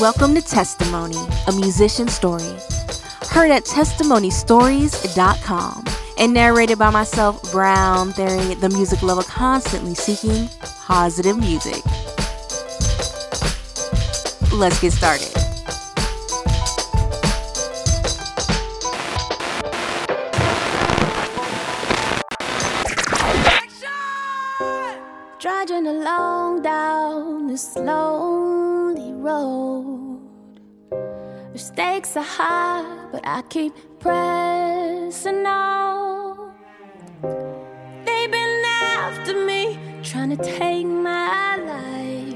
Welcome 0.00 0.34
to 0.36 0.40
Testimony, 0.40 1.18
a 1.48 1.52
musician 1.52 2.06
story. 2.06 2.54
Heard 3.30 3.50
at 3.50 3.64
testimonystories.com 3.64 5.84
and 6.18 6.32
narrated 6.32 6.78
by 6.78 6.90
myself, 6.90 7.42
Brown 7.50 8.12
Theory, 8.12 8.54
the 8.54 8.68
music 8.68 9.02
lover 9.02 9.24
constantly 9.24 9.96
seeking 9.96 10.48
positive 10.86 11.36
music. 11.36 11.84
Let's 14.52 14.80
get 14.80 14.92
started. 14.92 15.47
Stakes 31.78 32.16
are 32.16 32.24
high, 32.24 33.06
but 33.12 33.20
I 33.24 33.40
keep 33.42 33.72
pressing 34.00 35.46
on. 35.46 36.52
They've 38.04 38.32
been 38.32 38.64
after 38.96 39.46
me, 39.46 39.78
trying 40.02 40.36
to 40.36 40.42
take 40.42 40.86
my 40.86 41.54
life. 41.54 42.34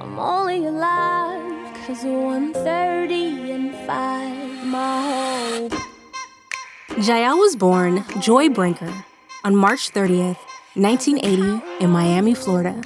I'm 0.00 0.18
only 0.18 0.66
alive 0.66 1.72
cause 1.86 2.02
of 2.02 2.10
130 2.10 3.52
and 3.52 3.72
5, 3.86 4.66
my 4.66 5.68
hope. 5.68 5.72
Giel 6.98 7.38
was 7.38 7.54
born 7.54 8.04
Joy 8.18 8.48
Brinker 8.48 8.92
on 9.44 9.54
March 9.54 9.92
30th, 9.92 10.38
1980, 10.74 11.62
in 11.78 11.90
Miami, 11.90 12.34
Florida. 12.34 12.82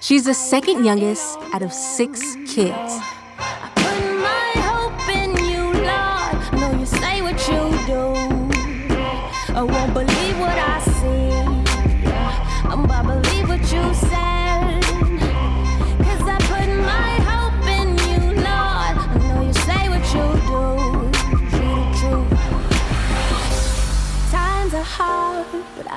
She's 0.00 0.24
the 0.24 0.32
second 0.32 0.86
youngest 0.86 1.38
out 1.52 1.60
of 1.60 1.70
six 1.70 2.38
kids. 2.46 2.98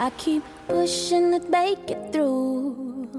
I 0.07 0.09
keep 0.11 0.43
pushing 0.69 1.37
to 1.37 1.49
make 1.49 1.91
it 1.91 2.13
through. 2.13 3.09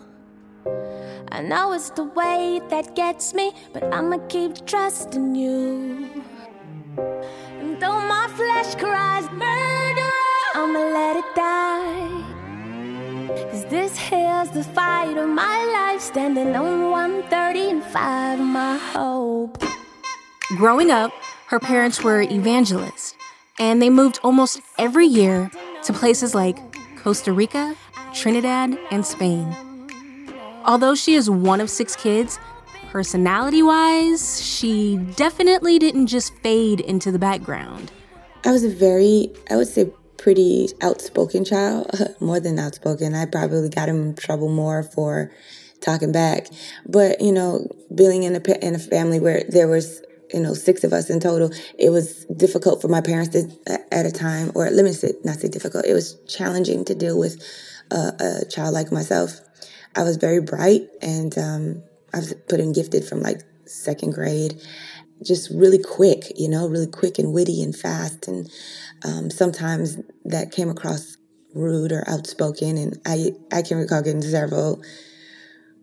I 1.30 1.42
know 1.42 1.74
it's 1.74 1.90
the 1.90 2.04
way 2.04 2.62
that 2.70 2.96
gets 2.96 3.34
me, 3.34 3.52
but 3.74 3.92
I'ma 3.92 4.16
keep 4.28 4.64
trusting 4.64 5.34
you. 5.34 6.08
And 7.60 7.78
though 7.78 8.00
my 8.00 8.26
flesh 8.34 8.74
cries 8.76 9.30
murder, 9.32 10.12
I'ma 10.54 10.78
let 10.78 11.16
it 11.16 11.34
die. 11.36 12.24
Cause 13.50 13.66
this 13.66 13.98
here's 13.98 14.48
the 14.52 14.64
fight 14.64 15.18
of 15.18 15.28
my 15.28 15.58
life, 15.66 16.00
standing 16.00 16.56
on 16.56 16.90
130 16.90 17.70
and 17.70 17.84
5 17.84 18.40
my 18.40 18.78
hope. 18.78 19.62
Growing 20.56 20.90
up, 20.90 21.12
her 21.48 21.60
parents 21.60 22.02
were 22.02 22.22
evangelists, 22.22 23.14
and 23.58 23.82
they 23.82 23.90
moved 23.90 24.20
almost 24.24 24.62
every 24.78 25.06
year 25.06 25.50
to 25.82 25.92
places 25.92 26.34
like 26.34 26.56
Costa 27.02 27.32
Rica, 27.32 27.76
Trinidad, 28.12 28.78
and 28.90 29.04
Spain. 29.04 29.54
Although 30.64 30.94
she 30.94 31.14
is 31.14 31.30
one 31.30 31.60
of 31.60 31.70
six 31.70 31.96
kids, 31.96 32.38
personality 32.90 33.62
wise, 33.62 34.44
she 34.44 34.96
definitely 35.16 35.78
didn't 35.78 36.08
just 36.08 36.34
fade 36.38 36.80
into 36.80 37.10
the 37.10 37.18
background. 37.18 37.90
I 38.44 38.52
was 38.52 38.64
a 38.64 38.68
very, 38.68 39.32
I 39.50 39.56
would 39.56 39.68
say, 39.68 39.90
pretty 40.16 40.68
outspoken 40.82 41.44
child, 41.44 41.90
more 42.20 42.40
than 42.40 42.58
outspoken. 42.58 43.14
I 43.14 43.26
probably 43.26 43.68
got 43.68 43.88
in 43.88 44.14
trouble 44.14 44.48
more 44.48 44.82
for 44.82 45.30
talking 45.80 46.12
back. 46.12 46.48
But, 46.86 47.20
you 47.20 47.32
know, 47.32 47.68
being 47.94 48.24
in 48.24 48.36
a, 48.36 48.66
in 48.66 48.74
a 48.74 48.78
family 48.78 49.20
where 49.20 49.44
there 49.48 49.68
was, 49.68 50.02
you 50.32 50.40
know, 50.40 50.54
six 50.54 50.84
of 50.84 50.92
us 50.92 51.10
in 51.10 51.20
total, 51.20 51.50
it 51.78 51.90
was 51.90 52.24
difficult 52.26 52.82
for 52.82 52.88
my 52.88 53.00
parents 53.00 53.30
to, 53.30 53.50
at 53.92 54.06
a 54.06 54.12
time, 54.12 54.52
or 54.54 54.70
let 54.70 54.84
me 54.84 54.92
say, 54.92 55.12
not 55.24 55.38
say 55.38 55.48
difficult, 55.48 55.84
it 55.86 55.94
was 55.94 56.16
challenging 56.28 56.84
to 56.84 56.94
deal 56.94 57.18
with 57.18 57.42
a, 57.90 58.40
a 58.42 58.44
child 58.46 58.74
like 58.74 58.92
myself. 58.92 59.40
I 59.96 60.02
was 60.02 60.16
very 60.16 60.40
bright 60.40 60.88
and 61.02 61.36
um, 61.38 61.82
I 62.12 62.18
was 62.18 62.34
put 62.48 62.60
in 62.60 62.72
gifted 62.72 63.04
from 63.04 63.20
like 63.20 63.40
second 63.66 64.12
grade 64.12 64.60
just 65.24 65.50
really 65.50 65.78
quick, 65.78 66.32
you 66.36 66.48
know, 66.48 66.68
really 66.68 66.86
quick 66.86 67.18
and 67.18 67.32
witty 67.32 67.62
and 67.62 67.74
fast. 67.74 68.28
And 68.28 68.50
um, 69.04 69.30
sometimes 69.30 69.98
that 70.24 70.52
came 70.52 70.70
across 70.70 71.16
rude 71.54 71.92
or 71.92 72.04
outspoken. 72.08 72.76
And 72.76 73.00
I, 73.04 73.32
I 73.52 73.62
can 73.62 73.78
recall 73.78 74.02
getting 74.02 74.22
several 74.22 74.82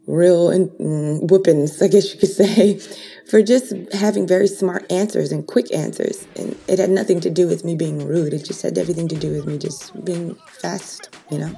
real 0.08 0.50
mm, 0.50 1.30
whoopings, 1.30 1.82
I 1.82 1.88
guess 1.88 2.14
you 2.14 2.20
could 2.20 2.30
say, 2.30 2.80
for 3.30 3.42
just 3.42 3.74
having 3.94 4.28
very 4.28 4.48
smart 4.48 4.92
answers 4.92 5.32
and 5.32 5.46
quick 5.46 5.74
answers. 5.74 6.28
And 6.36 6.56
it 6.68 6.80
had 6.80 6.90
nothing 6.90 7.20
to 7.22 7.30
do 7.30 7.48
with 7.48 7.66
me 7.66 7.76
being 7.76 8.06
rude. 8.06 8.34
It 8.34 8.46
just 8.46 8.62
had 8.62 8.78
everything 8.78 9.08
to 9.10 9.16
do 9.16 9.32
with 9.32 9.46
me 9.46 9.58
just 9.58 10.04
being 10.06 10.36
fast, 10.48 11.10
you 11.32 11.40
know. 11.40 11.56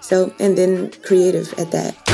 So, 0.00 0.34
and 0.40 0.58
then 0.58 0.90
creative 1.02 1.52
at 1.58 1.70
that. 1.70 2.09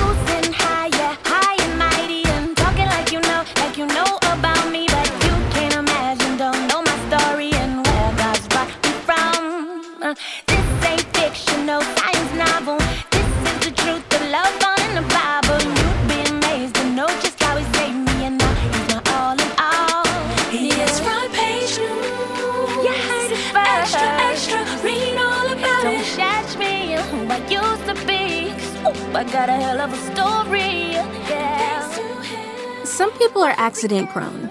I 29.17 29.25
got 29.25 29.49
a 29.49 29.53
hell 29.53 29.81
of 29.81 29.91
a 29.95 30.15
story. 30.15 30.91
Yeah. 31.31 32.85
Some 32.85 33.11
people 33.13 33.43
are 33.43 33.55
accident 33.57 34.11
prone. 34.11 34.51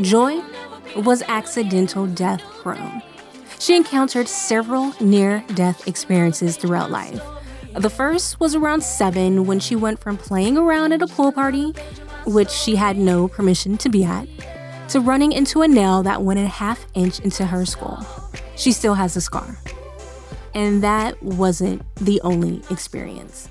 Joy 0.00 0.42
was 0.96 1.20
accidental 1.28 2.06
death 2.06 2.40
prone. 2.62 3.02
She 3.58 3.76
encountered 3.76 4.26
several 4.26 4.94
near 5.00 5.44
death 5.54 5.86
experiences 5.86 6.56
throughout 6.56 6.90
life. 6.90 7.20
The 7.74 7.90
first 7.90 8.40
was 8.40 8.54
around 8.54 8.82
seven 8.82 9.44
when 9.44 9.60
she 9.60 9.76
went 9.76 9.98
from 9.98 10.16
playing 10.16 10.56
around 10.56 10.94
at 10.94 11.02
a 11.02 11.06
pool 11.06 11.30
party, 11.30 11.74
which 12.24 12.48
she 12.48 12.74
had 12.74 12.96
no 12.96 13.28
permission 13.28 13.76
to 13.76 13.90
be 13.90 14.02
at, 14.02 14.26
to 14.88 15.00
running 15.00 15.32
into 15.32 15.60
a 15.60 15.68
nail 15.68 16.02
that 16.04 16.22
went 16.22 16.40
a 16.40 16.46
half 16.46 16.86
inch 16.94 17.20
into 17.20 17.44
her 17.44 17.66
skull. 17.66 18.06
She 18.56 18.72
still 18.72 18.94
has 18.94 19.14
a 19.14 19.20
scar. 19.20 19.58
And 20.54 20.82
that 20.82 21.22
wasn't 21.22 21.82
the 21.96 22.18
only 22.22 22.62
experience. 22.70 23.50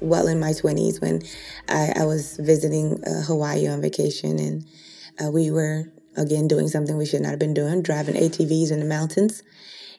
Well 0.00 0.26
in 0.26 0.40
my 0.40 0.50
20s 0.50 1.00
when 1.00 1.22
I, 1.68 1.92
I 2.00 2.04
was 2.04 2.36
visiting 2.36 3.02
uh, 3.04 3.22
Hawaii 3.22 3.68
on 3.68 3.80
vacation 3.80 4.38
and 4.38 4.64
uh, 5.22 5.30
we 5.30 5.50
were 5.50 5.92
again 6.16 6.48
doing 6.48 6.68
something 6.68 6.96
we 6.96 7.06
should 7.06 7.22
not 7.22 7.30
have 7.30 7.38
been 7.38 7.54
doing, 7.54 7.82
driving 7.82 8.14
ATVs 8.14 8.70
in 8.70 8.80
the 8.80 8.86
mountains. 8.86 9.42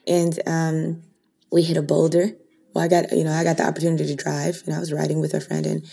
And 0.06 0.38
um, 0.46 1.02
we 1.50 1.62
hit 1.62 1.76
a 1.76 1.82
boulder. 1.82 2.30
Well, 2.74 2.84
I 2.84 2.88
got, 2.88 3.12
you 3.12 3.24
know, 3.24 3.32
I 3.32 3.44
got 3.44 3.56
the 3.56 3.66
opportunity 3.66 4.06
to 4.06 4.14
drive 4.14 4.62
and 4.66 4.74
I 4.74 4.78
was 4.78 4.92
riding 4.92 5.20
with 5.20 5.34
a 5.34 5.40
friend 5.40 5.66
and 5.66 5.90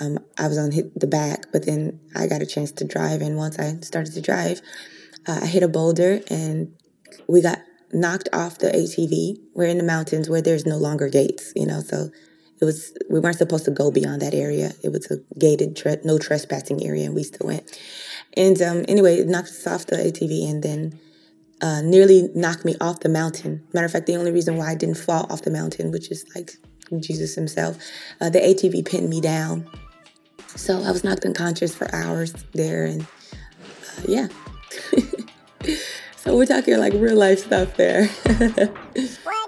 um, 0.00 0.18
I 0.38 0.48
was 0.48 0.58
on 0.58 0.70
the 0.70 1.06
back, 1.06 1.46
but 1.52 1.66
then 1.66 2.00
I 2.14 2.26
got 2.26 2.42
a 2.42 2.46
chance 2.46 2.72
to 2.72 2.84
drive. 2.84 3.20
And 3.20 3.36
once 3.36 3.58
I 3.58 3.76
started 3.80 4.14
to 4.14 4.20
drive, 4.20 4.60
uh, 5.26 5.40
I 5.42 5.46
hit 5.46 5.62
a 5.62 5.68
boulder 5.68 6.20
and 6.28 6.74
we 7.28 7.42
got 7.42 7.58
knocked 7.92 8.28
off 8.32 8.58
the 8.58 8.68
ATV. 8.68 9.38
We're 9.54 9.66
in 9.66 9.78
the 9.78 9.84
mountains 9.84 10.30
where 10.30 10.42
there's 10.42 10.64
no 10.64 10.76
longer 10.76 11.08
gates, 11.08 11.52
you 11.56 11.66
know, 11.66 11.80
so 11.80 12.10
it 12.60 12.64
was 12.64 12.92
we 13.08 13.20
weren't 13.20 13.38
supposed 13.38 13.64
to 13.64 13.70
go 13.70 13.90
beyond 13.90 14.20
that 14.22 14.34
area. 14.34 14.72
It 14.82 14.92
was 14.92 15.10
a 15.10 15.18
gated, 15.38 15.76
tre- 15.76 16.00
no 16.04 16.18
trespassing 16.18 16.84
area, 16.84 17.06
and 17.06 17.14
we 17.14 17.22
still 17.22 17.46
went. 17.46 17.78
And 18.36 18.60
um, 18.60 18.84
anyway, 18.86 19.16
it 19.16 19.28
knocked 19.28 19.48
us 19.48 19.66
off 19.66 19.86
the 19.86 19.96
ATV, 19.96 20.48
and 20.48 20.62
then 20.62 20.98
uh, 21.62 21.80
nearly 21.82 22.28
knocked 22.34 22.64
me 22.64 22.76
off 22.80 23.00
the 23.00 23.08
mountain. 23.08 23.66
Matter 23.72 23.86
of 23.86 23.92
fact, 23.92 24.06
the 24.06 24.16
only 24.16 24.30
reason 24.30 24.56
why 24.56 24.70
I 24.70 24.74
didn't 24.74 24.98
fall 24.98 25.26
off 25.30 25.42
the 25.42 25.50
mountain, 25.50 25.90
which 25.90 26.10
is 26.10 26.26
like 26.34 26.52
Jesus 27.00 27.34
Himself, 27.34 27.78
uh, 28.20 28.28
the 28.28 28.40
ATV 28.40 28.86
pinned 28.86 29.08
me 29.08 29.20
down. 29.20 29.68
So 30.48 30.82
I 30.82 30.90
was 30.90 31.02
knocked 31.02 31.24
unconscious 31.24 31.74
for 31.74 31.92
hours 31.94 32.34
there, 32.52 32.84
and 32.84 33.02
uh, 33.02 34.02
yeah. 34.06 34.28
so 36.16 36.36
we're 36.36 36.46
talking 36.46 36.76
like 36.76 36.92
real 36.92 37.16
life 37.16 37.38
stuff 37.38 37.76
there. 37.76 38.10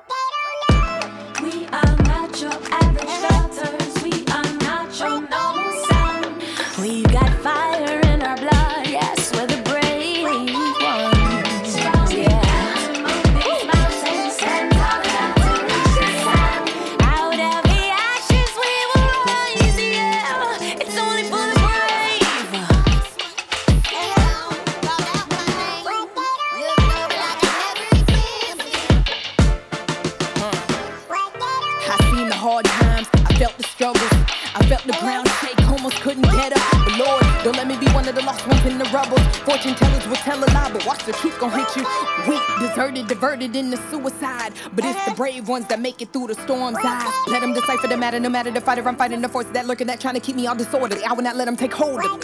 tellers 40.43 40.43
will 40.43 40.43
tell 40.43 40.45
a 40.45 40.51
lie, 40.55 40.73
but 40.73 40.87
watch 40.87 41.05
the 41.05 41.13
truth 41.13 41.39
gon' 41.39 41.51
hit 41.51 41.77
you. 41.77 41.85
Weak, 42.29 42.43
deserted, 42.61 43.07
diverted 43.09 43.55
into 43.57 43.77
suicide. 43.91 44.53
But 44.75 44.85
it's 44.85 45.05
the 45.05 45.15
brave 45.15 45.49
ones 45.49 45.67
that 45.69 45.81
make 45.81 46.03
it 46.03 46.13
through 46.13 46.27
the 46.29 46.35
storm's 46.35 46.79
eyes. 46.83 47.13
Let 47.29 47.41
them 47.41 47.55
decipher 47.55 47.89
the 47.89 47.97
matter, 47.97 48.21
no 48.21 48.29
matter 48.29 48.51
the 48.51 48.61
fighter. 48.61 48.87
I'm 48.87 48.97
fighting 48.97 49.23
the 49.23 49.29
forces 49.29 49.53
that 49.53 49.67
lurking, 49.67 49.87
that 49.89 50.01
trying 50.01 50.15
to 50.15 50.21
keep 50.21 50.37
me 50.37 50.47
all 50.47 50.55
disorderly. 50.55 51.03
I 51.05 51.13
will 51.13 51.23
not 51.23 51.37
let 51.37 51.47
them 51.47 51.57
take 51.57 51.73
hold 51.73 52.05
of 52.05 52.13
me. 52.13 52.19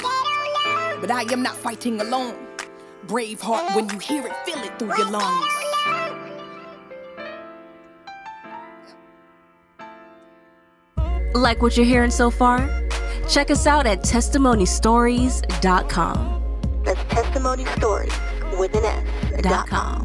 But 1.01 1.11
I 1.11 1.25
am 1.31 1.43
not 1.43 1.57
fighting 1.57 2.01
alone. 2.01 2.37
Brave 3.07 3.41
heart, 3.41 3.75
when 3.75 3.89
you 3.89 3.99
hear 3.99 4.27
it, 4.27 4.33
feel 4.45 4.59
it 4.59 4.79
through 4.79 4.95
your 4.99 5.11
lungs. 5.11 5.47
Like 11.35 11.63
what 11.63 11.77
you're 11.77 11.87
hearing 11.87 12.11
so 12.11 12.31
far? 12.31 12.69
Check 13.29 13.51
us 13.51 13.67
out 13.67 13.87
at 13.87 14.01
testimonystories.com. 14.01 16.35
That's 16.85 17.28
testimony 17.39 17.65
stories 17.77 18.13
with 18.59 18.75
an 18.75 18.85
S. 18.85 19.43
Dot 19.43 19.69
com, 19.69 20.05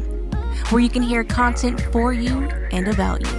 where 0.70 0.80
you 0.80 0.88
can 0.88 1.02
hear 1.02 1.24
content 1.24 1.80
for 1.92 2.12
you 2.12 2.42
and 2.70 2.86
about 2.86 3.26
you. 3.26 3.32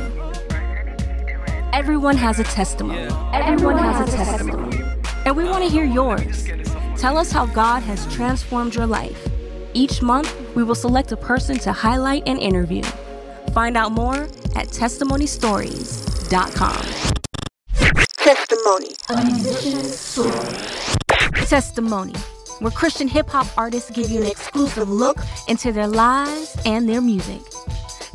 Everyone 1.72 2.18
has 2.18 2.38
a 2.40 2.44
testimony. 2.44 3.08
Everyone 3.32 3.78
has 3.78 4.14
a 4.14 4.18
testimony. 4.18 4.82
And 5.26 5.38
we 5.38 5.46
want 5.46 5.64
to 5.64 5.70
hear 5.70 5.86
yours. 5.86 6.46
Tell 6.98 7.18
us 7.18 7.32
how 7.32 7.46
God 7.46 7.84
has 7.84 8.06
transformed 8.14 8.76
your 8.76 8.86
life. 8.86 9.30
Each 9.74 10.02
month, 10.02 10.36
we 10.56 10.64
will 10.64 10.76
select 10.76 11.14
a 11.14 11.18
person 11.18 11.58
to 11.60 11.72
highlight 11.72 12.24
and 12.28 12.38
interview. 12.38 12.84
Find 13.54 13.78
out 13.78 13.94
more 13.94 14.24
at 14.56 14.68
testimonystories.com. 14.68 16.86
Testimony. 18.18 18.90
Testimony, 21.48 22.14
where 22.60 22.72
Christian 22.72 23.08
hip 23.08 23.30
hop 23.30 23.48
artists 23.58 23.92
give 23.92 24.10
you 24.10 24.22
an 24.22 24.28
exclusive 24.28 24.90
look 24.90 25.18
into 25.48 25.72
their 25.72 25.88
lives 25.88 26.58
and 26.66 26.88
their 26.88 27.02
music. 27.02 27.42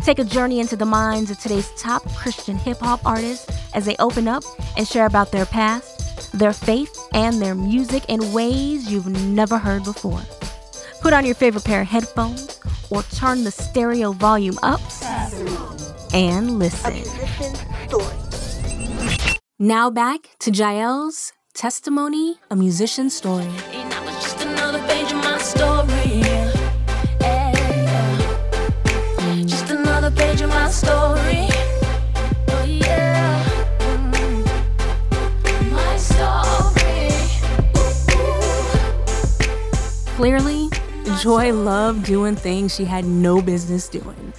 Take 0.03 0.19
a 0.19 0.25
journey 0.25 0.61
into 0.61 0.77
the 0.77 0.87
minds 0.87 1.31
of 1.31 1.39
today's 1.39 1.71
top 1.77 2.03
Christian 2.15 2.57
hip 2.57 2.79
hop 2.79 3.05
artists 3.05 3.47
as 3.75 3.85
they 3.85 3.97
open 3.99 4.29
up 4.29 4.43
and 4.77 4.89
share 4.89 5.07
about 5.07 5.31
their 5.31 5.47
past, 5.47 6.33
their 6.33 6.53
faith, 6.53 6.97
and 7.13 7.41
their 7.41 7.55
music 7.55 8.05
in 8.09 8.33
ways 8.33 8.91
you've 8.91 9.09
never 9.09 9.59
heard 9.59 9.85
before. 9.85 10.23
Put 11.01 11.13
on 11.13 11.27
your 11.27 11.35
favorite 11.35 11.65
pair 11.65 11.83
of 11.83 11.89
headphones 11.89 12.61
or 12.91 13.03
turn 13.05 13.45
the 13.45 13.51
stereo 13.51 14.13
volume 14.13 14.59
up 14.63 14.81
and 16.13 16.59
listen. 16.59 17.03
Now 19.59 19.91
back 19.91 20.21
to 20.41 20.51
Giel's 20.51 21.33
testimony, 21.61 22.39
a 22.51 22.57
musician's 22.57 23.15
story. 23.15 23.45
And 23.45 23.93
I 23.93 24.01
was 24.07 24.15
just 24.23 24.41
another 24.41 24.79
page 24.89 25.13
of 25.13 25.19
my 25.19 25.37
story. 25.37 26.21
Yeah, 26.23 27.53
yeah. 29.21 29.43
Just 29.45 29.69
another 29.69 30.11
page 30.11 30.41
of 30.41 30.49
my 30.49 30.71
story. 30.71 31.49
Yeah. 32.65 33.45
My 35.71 35.97
story. 35.99 37.11
Clearly, 40.17 40.71
Joy 41.21 41.53
loved 41.53 42.07
doing 42.07 42.37
things 42.37 42.75
she 42.75 42.87
had 42.87 43.05
no 43.05 43.43
business 43.43 43.87
doing. 43.87 44.33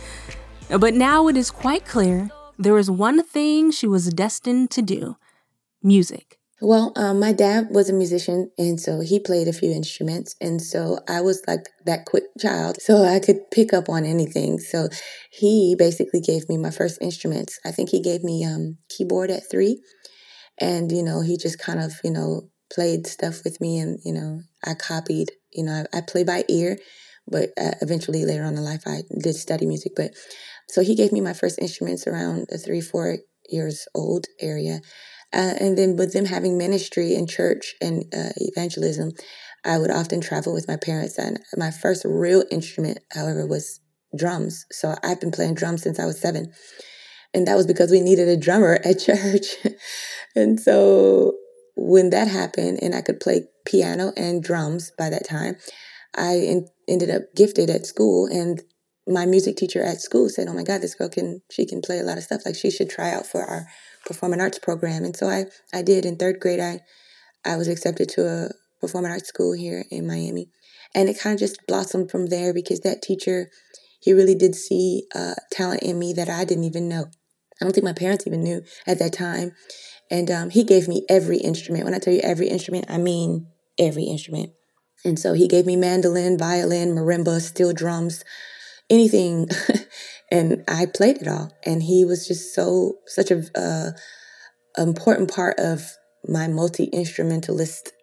But 0.69 0.95
now 0.95 1.27
it 1.27 1.37
is 1.37 1.51
quite 1.51 1.85
clear 1.85 2.31
there 2.57 2.79
is 2.79 2.89
one 2.89 3.21
thing 3.23 3.69
she 3.69 3.85
was 3.85 4.09
destined 4.09 4.71
to 4.71 4.81
do 4.81 5.17
music. 5.83 6.40
Well, 6.63 6.93
um, 6.95 7.19
my 7.19 7.31
dad 7.33 7.69
was 7.71 7.89
a 7.89 7.93
musician, 7.93 8.51
and 8.57 8.79
so 8.79 8.99
he 8.99 9.19
played 9.19 9.47
a 9.47 9.53
few 9.53 9.71
instruments, 9.71 10.35
and 10.39 10.61
so 10.61 10.99
I 11.07 11.21
was 11.21 11.41
like 11.47 11.69
that 11.85 12.05
quick 12.05 12.25
child, 12.39 12.77
so 12.79 13.03
I 13.03 13.19
could 13.19 13.49
pick 13.49 13.73
up 13.73 13.89
on 13.89 14.05
anything. 14.05 14.59
So 14.59 14.89
he 15.31 15.75
basically 15.77 16.21
gave 16.21 16.47
me 16.47 16.57
my 16.57 16.69
first 16.69 16.99
instruments. 17.01 17.59
I 17.65 17.71
think 17.71 17.89
he 17.89 17.99
gave 17.99 18.23
me 18.23 18.45
um, 18.45 18.77
keyboard 18.89 19.31
at 19.31 19.49
three, 19.49 19.81
and 20.59 20.91
you 20.91 21.03
know 21.03 21.21
he 21.21 21.37
just 21.37 21.59
kind 21.59 21.79
of 21.81 21.93
you 22.03 22.11
know 22.11 22.49
played 22.73 23.07
stuff 23.07 23.43
with 23.43 23.61
me, 23.61 23.79
and 23.79 23.99
you 24.05 24.13
know 24.13 24.41
I 24.65 24.75
copied. 24.75 25.31
You 25.53 25.65
know 25.65 25.85
I, 25.93 25.99
I 25.99 26.01
play 26.01 26.23
by 26.23 26.45
ear, 26.49 26.77
but 27.27 27.51
uh, 27.59 27.73
eventually 27.81 28.25
later 28.25 28.43
on 28.43 28.57
in 28.57 28.63
life 28.65 28.83
I 28.87 29.03
did 29.21 29.35
study 29.35 29.65
music. 29.65 29.93
But 29.95 30.11
so 30.69 30.81
he 30.81 30.95
gave 30.95 31.11
me 31.11 31.21
my 31.21 31.33
first 31.33 31.59
instruments 31.59 32.07
around 32.07 32.47
the 32.49 32.57
three 32.57 32.81
four 32.81 33.17
years 33.49 33.87
old 33.95 34.27
area. 34.41 34.81
Uh, 35.33 35.53
and 35.59 35.77
then 35.77 35.95
with 35.95 36.13
them 36.13 36.25
having 36.25 36.57
ministry 36.57 37.13
in 37.13 37.25
church 37.27 37.75
and 37.81 38.03
uh, 38.13 38.31
evangelism, 38.37 39.11
I 39.63 39.77
would 39.77 39.91
often 39.91 40.21
travel 40.21 40.53
with 40.53 40.67
my 40.67 40.75
parents. 40.75 41.17
And 41.17 41.39
my 41.55 41.71
first 41.71 42.03
real 42.05 42.43
instrument, 42.51 42.99
however, 43.11 43.45
was 43.45 43.79
drums. 44.17 44.65
So 44.71 44.95
I've 45.03 45.21
been 45.21 45.31
playing 45.31 45.55
drums 45.55 45.83
since 45.83 45.99
I 45.99 46.05
was 46.05 46.19
seven. 46.19 46.51
And 47.33 47.47
that 47.47 47.55
was 47.55 47.67
because 47.67 47.91
we 47.91 48.01
needed 48.01 48.27
a 48.27 48.37
drummer 48.37 48.79
at 48.83 48.99
church. 49.05 49.55
and 50.35 50.59
so 50.59 51.33
when 51.75 52.09
that 52.09 52.27
happened 52.27 52.79
and 52.81 52.93
I 52.93 53.01
could 53.01 53.19
play 53.19 53.47
piano 53.65 54.11
and 54.17 54.43
drums 54.43 54.91
by 54.97 55.09
that 55.09 55.27
time, 55.27 55.55
I 56.15 56.39
en- 56.39 56.67
ended 56.87 57.09
up 57.09 57.21
gifted 57.35 57.69
at 57.69 57.85
school. 57.85 58.27
And 58.27 58.61
my 59.07 59.25
music 59.25 59.55
teacher 59.55 59.83
at 59.83 60.01
school 60.01 60.29
said, 60.29 60.47
"Oh 60.47 60.53
my 60.53 60.63
God, 60.63 60.81
this 60.81 60.95
girl 60.95 61.09
can 61.09 61.41
she 61.51 61.65
can 61.65 61.81
play 61.81 61.99
a 61.99 62.03
lot 62.03 62.17
of 62.17 62.23
stuff. 62.23 62.45
Like 62.45 62.55
she 62.55 62.71
should 62.71 62.89
try 62.89 63.11
out 63.11 63.25
for 63.25 63.43
our 63.43 63.67
performing 64.05 64.41
arts 64.41 64.59
program." 64.59 65.03
And 65.03 65.15
so 65.15 65.27
I 65.27 65.45
I 65.73 65.81
did. 65.81 66.05
In 66.05 66.17
third 66.17 66.39
grade, 66.39 66.59
I 66.59 66.81
I 67.45 67.57
was 67.57 67.67
accepted 67.67 68.09
to 68.09 68.27
a 68.27 68.49
performing 68.79 69.11
arts 69.11 69.29
school 69.29 69.53
here 69.53 69.85
in 69.89 70.07
Miami, 70.07 70.49
and 70.93 71.09
it 71.09 71.19
kind 71.19 71.33
of 71.33 71.39
just 71.39 71.65
blossomed 71.67 72.11
from 72.11 72.27
there 72.27 72.53
because 72.53 72.81
that 72.81 73.01
teacher 73.01 73.49
he 74.01 74.13
really 74.13 74.35
did 74.35 74.55
see 74.55 75.03
uh, 75.15 75.35
talent 75.51 75.83
in 75.83 75.97
me 75.99 76.11
that 76.13 76.27
I 76.29 76.43
didn't 76.43 76.63
even 76.63 76.89
know. 76.89 77.05
I 77.61 77.65
don't 77.65 77.71
think 77.71 77.85
my 77.85 77.93
parents 77.93 78.25
even 78.25 78.43
knew 78.43 78.63
at 78.87 78.99
that 78.99 79.13
time. 79.13 79.51
And 80.09 80.29
um, 80.29 80.49
he 80.49 80.63
gave 80.63 80.87
me 80.87 81.05
every 81.07 81.37
instrument. 81.37 81.85
When 81.85 81.93
I 81.93 81.99
tell 81.99 82.13
you 82.13 82.19
every 82.21 82.49
instrument, 82.49 82.85
I 82.89 82.97
mean 82.97 83.47
every 83.77 84.03
instrument. 84.03 84.51
And 85.05 85.17
so 85.17 85.33
he 85.33 85.47
gave 85.47 85.65
me 85.65 85.75
mandolin, 85.75 86.37
violin, 86.37 86.95
marimba, 86.95 87.39
steel 87.39 87.73
drums, 87.73 88.23
anything. 88.91 89.49
and 90.31 90.63
I 90.67 90.85
played 90.85 91.17
it 91.17 91.27
all. 91.27 91.51
And 91.65 91.81
he 91.81 92.05
was 92.05 92.27
just 92.27 92.53
so, 92.53 92.97
such 93.07 93.31
a 93.31 93.43
uh, 93.55 93.91
important 94.77 95.33
part 95.33 95.57
of 95.57 95.81
my 96.27 96.47
multi 96.47 96.85
instrumentalist 96.85 97.93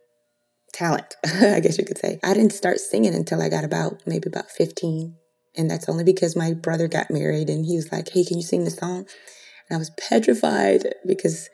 talent, 0.72 1.14
I 1.24 1.60
guess 1.60 1.78
you 1.78 1.84
could 1.84 1.98
say. 1.98 2.18
I 2.24 2.34
didn't 2.34 2.52
start 2.52 2.78
singing 2.78 3.14
until 3.14 3.40
I 3.40 3.48
got 3.48 3.64
about 3.64 4.02
maybe 4.06 4.28
about 4.28 4.50
15. 4.50 5.14
And 5.56 5.70
that's 5.70 5.88
only 5.88 6.04
because 6.04 6.36
my 6.36 6.52
brother 6.54 6.88
got 6.88 7.10
married 7.10 7.50
and 7.50 7.64
he 7.64 7.76
was 7.76 7.90
like, 7.92 8.08
hey, 8.10 8.24
can 8.24 8.36
you 8.36 8.42
sing 8.42 8.64
the 8.64 8.70
song? 8.70 9.06
And 9.68 9.76
I 9.76 9.78
was 9.78 9.90
petrified 9.90 10.94
because 11.06 11.48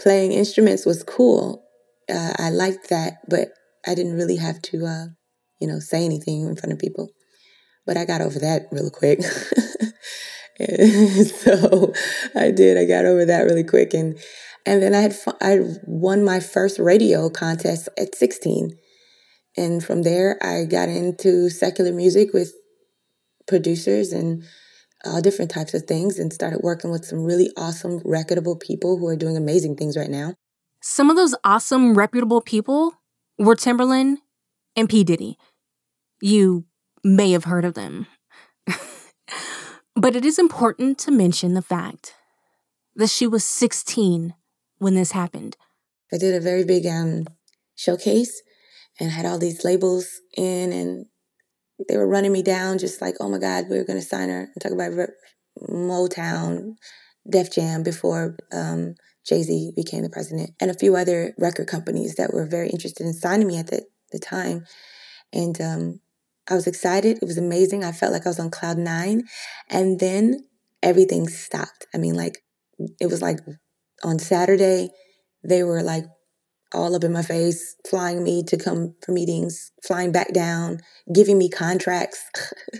playing 0.00 0.32
instruments 0.32 0.86
was 0.86 1.02
cool. 1.02 1.64
Uh, 2.08 2.34
I 2.38 2.50
liked 2.50 2.90
that, 2.90 3.14
but 3.28 3.48
I 3.86 3.94
didn't 3.94 4.16
really 4.16 4.36
have 4.36 4.62
to, 4.62 4.86
uh, 4.86 5.06
you 5.60 5.66
know, 5.66 5.78
say 5.78 6.04
anything 6.04 6.46
in 6.46 6.56
front 6.56 6.72
of 6.72 6.78
people. 6.78 7.10
But 7.86 7.96
I 7.96 8.04
got 8.04 8.20
over 8.20 8.38
that 8.38 8.68
real 8.72 8.90
quick. 8.90 9.20
So 10.58 11.92
I 12.36 12.50
did. 12.50 12.78
I 12.78 12.84
got 12.84 13.04
over 13.04 13.24
that 13.24 13.42
really 13.42 13.64
quick, 13.64 13.92
and 13.92 14.16
and 14.64 14.82
then 14.82 14.94
I 14.94 15.00
had 15.00 15.16
I 15.40 15.60
won 15.84 16.24
my 16.24 16.40
first 16.40 16.78
radio 16.78 17.28
contest 17.28 17.88
at 17.98 18.14
16, 18.14 18.76
and 19.56 19.84
from 19.84 20.02
there 20.02 20.38
I 20.40 20.64
got 20.64 20.88
into 20.88 21.50
secular 21.50 21.92
music 21.92 22.32
with 22.32 22.52
producers 23.48 24.12
and 24.12 24.44
all 25.04 25.20
different 25.20 25.50
types 25.50 25.74
of 25.74 25.82
things, 25.84 26.20
and 26.20 26.32
started 26.32 26.60
working 26.62 26.90
with 26.92 27.04
some 27.04 27.24
really 27.24 27.50
awesome, 27.56 28.00
reputable 28.04 28.56
people 28.56 28.96
who 28.98 29.08
are 29.08 29.16
doing 29.16 29.36
amazing 29.36 29.74
things 29.76 29.96
right 29.96 30.10
now. 30.10 30.34
Some 30.80 31.10
of 31.10 31.16
those 31.16 31.34
awesome, 31.42 31.94
reputable 31.94 32.40
people 32.40 32.94
were 33.38 33.56
Timbaland 33.56 34.18
and 34.76 34.88
P. 34.88 35.02
Diddy. 35.02 35.36
You 36.20 36.64
may 37.04 37.32
have 37.32 37.44
heard 37.44 37.64
of 37.64 37.74
them. 37.74 38.06
but 39.94 40.16
it 40.16 40.24
is 40.24 40.38
important 40.38 40.98
to 40.98 41.10
mention 41.10 41.54
the 41.54 41.62
fact 41.62 42.14
that 42.96 43.10
she 43.10 43.26
was 43.26 43.44
16 43.44 44.34
when 44.78 44.94
this 44.94 45.12
happened. 45.12 45.56
I 46.12 46.18
did 46.18 46.34
a 46.34 46.40
very 46.40 46.64
big 46.64 46.86
um, 46.86 47.26
showcase 47.76 48.42
and 49.00 49.10
had 49.10 49.26
all 49.26 49.38
these 49.38 49.64
labels 49.64 50.20
in, 50.36 50.72
and 50.72 51.06
they 51.88 51.96
were 51.96 52.08
running 52.08 52.32
me 52.32 52.42
down, 52.42 52.78
just 52.78 53.02
like, 53.02 53.16
oh 53.20 53.28
my 53.28 53.38
God, 53.38 53.66
we 53.68 53.78
are 53.78 53.84
going 53.84 53.98
to 53.98 54.04
sign 54.04 54.28
her. 54.28 54.48
I'm 54.54 54.60
talking 54.60 54.80
about 54.80 55.08
Motown, 55.68 56.76
Def 57.28 57.52
Jam 57.52 57.82
before 57.82 58.36
um, 58.52 58.94
Jay 59.26 59.42
Z 59.42 59.72
became 59.74 60.02
the 60.02 60.10
president, 60.10 60.50
and 60.60 60.70
a 60.70 60.78
few 60.78 60.96
other 60.96 61.34
record 61.38 61.66
companies 61.66 62.14
that 62.16 62.32
were 62.32 62.46
very 62.46 62.68
interested 62.68 63.06
in 63.06 63.12
signing 63.12 63.46
me 63.46 63.58
at 63.58 63.68
the, 63.68 63.84
the 64.12 64.18
time. 64.18 64.64
And 65.32 65.60
um, 65.60 66.00
I 66.48 66.54
was 66.54 66.66
excited. 66.66 67.18
It 67.22 67.26
was 67.26 67.38
amazing. 67.38 67.84
I 67.84 67.92
felt 67.92 68.12
like 68.12 68.26
I 68.26 68.30
was 68.30 68.40
on 68.40 68.50
cloud 68.50 68.78
nine. 68.78 69.24
And 69.68 69.98
then 70.00 70.46
everything 70.82 71.28
stopped. 71.28 71.86
I 71.94 71.98
mean, 71.98 72.14
like, 72.14 72.38
it 73.00 73.06
was 73.06 73.22
like 73.22 73.38
on 74.02 74.18
Saturday, 74.18 74.90
they 75.42 75.62
were 75.62 75.82
like 75.82 76.04
all 76.74 76.94
up 76.94 77.04
in 77.04 77.12
my 77.12 77.22
face, 77.22 77.76
flying 77.88 78.22
me 78.22 78.42
to 78.42 78.56
come 78.56 78.94
for 79.02 79.12
meetings, 79.12 79.70
flying 79.86 80.12
back 80.12 80.32
down, 80.32 80.80
giving 81.14 81.38
me 81.38 81.48
contracts. 81.48 82.22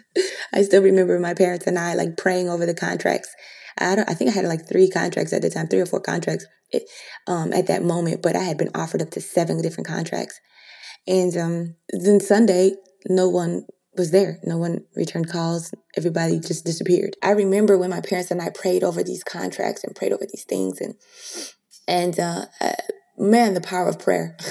I 0.52 0.62
still 0.62 0.82
remember 0.82 1.18
my 1.18 1.34
parents 1.34 1.66
and 1.66 1.78
I 1.78 1.94
like 1.94 2.16
praying 2.16 2.48
over 2.48 2.66
the 2.66 2.74
contracts. 2.74 3.34
I 3.78 3.94
don't, 3.96 4.10
I 4.10 4.14
think 4.14 4.30
I 4.30 4.34
had 4.34 4.44
like 4.44 4.68
three 4.68 4.90
contracts 4.90 5.32
at 5.32 5.42
the 5.42 5.50
time, 5.50 5.68
three 5.68 5.80
or 5.80 5.86
four 5.86 6.00
contracts 6.00 6.46
um, 7.26 7.52
at 7.52 7.66
that 7.68 7.82
moment, 7.82 8.22
but 8.22 8.36
I 8.36 8.42
had 8.42 8.58
been 8.58 8.70
offered 8.74 9.02
up 9.02 9.10
to 9.10 9.20
seven 9.20 9.62
different 9.62 9.86
contracts. 9.86 10.40
And 11.06 11.36
um, 11.36 11.74
then 11.92 12.20
Sunday, 12.20 12.72
no 13.06 13.28
one 13.28 13.66
was 13.96 14.10
there. 14.10 14.38
No 14.42 14.58
one 14.58 14.84
returned 14.96 15.30
calls. 15.30 15.72
Everybody 15.96 16.40
just 16.40 16.64
disappeared. 16.64 17.16
I 17.22 17.30
remember 17.30 17.78
when 17.78 17.90
my 17.90 18.00
parents 18.00 18.30
and 18.30 18.42
I 18.42 18.50
prayed 18.50 18.82
over 18.82 19.02
these 19.02 19.22
contracts 19.22 19.84
and 19.84 19.94
prayed 19.94 20.12
over 20.12 20.26
these 20.26 20.44
things, 20.44 20.80
and 20.80 20.94
and 21.86 22.18
uh, 22.18 22.46
uh, 22.60 22.72
man, 23.16 23.54
the 23.54 23.60
power 23.60 23.88
of 23.88 23.98
prayer. 23.98 24.36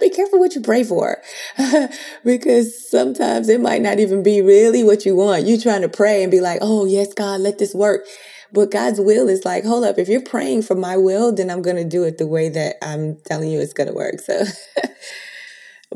be 0.00 0.10
careful 0.10 0.38
what 0.38 0.54
you 0.54 0.60
pray 0.60 0.82
for 0.82 1.18
because 2.24 2.90
sometimes 2.90 3.48
it 3.48 3.60
might 3.60 3.82
not 3.82 4.00
even 4.00 4.22
be 4.22 4.40
really 4.40 4.82
what 4.82 5.04
you 5.04 5.14
want. 5.14 5.46
You 5.46 5.60
trying 5.60 5.82
to 5.82 5.88
pray 5.88 6.22
and 6.22 6.30
be 6.30 6.40
like, 6.40 6.58
oh, 6.62 6.86
yes, 6.86 7.12
God, 7.14 7.40
let 7.40 7.58
this 7.58 7.74
work. 7.74 8.06
But 8.52 8.72
God's 8.72 9.00
will 9.00 9.28
is 9.28 9.44
like, 9.44 9.64
hold 9.64 9.84
up, 9.84 9.98
if 9.98 10.08
you're 10.08 10.22
praying 10.22 10.62
for 10.62 10.74
my 10.74 10.96
will, 10.96 11.32
then 11.32 11.50
I'm 11.50 11.62
going 11.62 11.76
to 11.76 11.84
do 11.84 12.02
it 12.02 12.18
the 12.18 12.26
way 12.26 12.48
that 12.48 12.76
I'm 12.82 13.16
telling 13.26 13.50
you 13.50 13.60
it's 13.60 13.72
going 13.72 13.88
to 13.88 13.94
work. 13.94 14.20
So, 14.20 14.42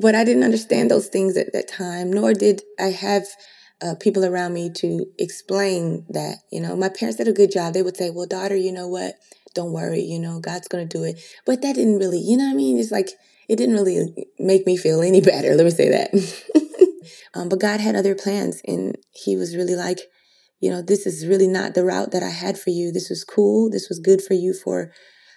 but 0.00 0.14
I 0.14 0.24
didn't 0.24 0.42
understand 0.42 0.90
those 0.90 1.08
things 1.08 1.36
at 1.36 1.52
that 1.52 1.68
time, 1.68 2.12
nor 2.12 2.34
did 2.34 2.62
I 2.80 2.90
have 2.90 3.24
uh, 3.82 3.94
people 4.00 4.24
around 4.24 4.52
me 4.52 4.70
to 4.70 5.06
explain 5.18 6.06
that. 6.08 6.38
You 6.50 6.60
know, 6.60 6.76
my 6.76 6.88
parents 6.88 7.18
did 7.18 7.28
a 7.28 7.32
good 7.32 7.52
job. 7.52 7.74
They 7.74 7.82
would 7.82 7.96
say, 7.96 8.10
well, 8.10 8.26
daughter, 8.26 8.56
you 8.56 8.72
know 8.72 8.88
what? 8.88 9.14
Don't 9.54 9.72
worry, 9.72 10.00
you 10.00 10.18
know, 10.18 10.40
God's 10.40 10.68
going 10.68 10.88
to 10.88 10.98
do 10.98 11.04
it. 11.04 11.20
But 11.46 11.62
that 11.62 11.74
didn't 11.76 11.98
really, 11.98 12.18
you 12.18 12.36
know 12.36 12.44
what 12.44 12.52
I 12.52 12.56
mean? 12.56 12.78
It's 12.78 12.90
like, 12.90 13.10
it 13.48 13.56
didn't 13.56 13.74
really 13.74 14.26
make 14.38 14.66
me 14.66 14.76
feel 14.76 15.00
any 15.02 15.20
better. 15.32 15.54
Let 15.54 15.64
me 15.64 15.70
say 15.70 15.90
that. 15.90 16.98
um, 17.34 17.48
but 17.48 17.60
God 17.60 17.80
had 17.80 17.94
other 17.94 18.14
plans, 18.14 18.60
and 18.66 18.96
He 19.12 19.36
was 19.36 19.56
really 19.56 19.76
like, 19.76 20.00
you 20.60 20.70
know, 20.70 20.82
this 20.82 21.06
is 21.06 21.26
really 21.26 21.46
not 21.46 21.74
the 21.74 21.84
route 21.84 22.10
that 22.12 22.22
I 22.22 22.30
had 22.30 22.58
for 22.58 22.70
you. 22.70 22.90
This 22.90 23.10
was 23.10 23.22
cool. 23.22 23.70
This 23.70 23.88
was 23.88 23.98
good 24.00 24.22
for 24.22 24.34
you 24.34 24.54
for 24.54 24.92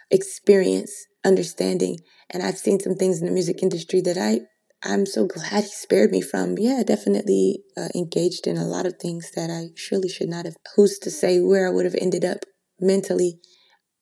experience, 0.09 1.05
understanding. 1.25 1.97
And 2.29 2.43
I've 2.43 2.57
seen 2.57 2.79
some 2.79 2.95
things 2.95 3.19
in 3.19 3.25
the 3.25 3.31
music 3.31 3.63
industry 3.63 4.01
that 4.01 4.17
I, 4.17 4.41
I'm 4.83 5.05
so 5.05 5.25
glad 5.25 5.63
he 5.63 5.69
spared 5.69 6.11
me 6.11 6.21
from. 6.21 6.57
Yeah, 6.57 6.83
definitely 6.85 7.63
uh, 7.77 7.87
engaged 7.95 8.47
in 8.47 8.57
a 8.57 8.65
lot 8.65 8.85
of 8.85 8.97
things 8.97 9.31
that 9.35 9.49
I 9.49 9.69
surely 9.75 10.09
should 10.09 10.29
not 10.29 10.45
have. 10.45 10.55
Who's 10.75 10.99
to 10.99 11.11
say 11.11 11.39
where 11.39 11.67
I 11.67 11.71
would 11.71 11.85
have 11.85 11.95
ended 11.99 12.25
up 12.25 12.39
mentally, 12.79 13.39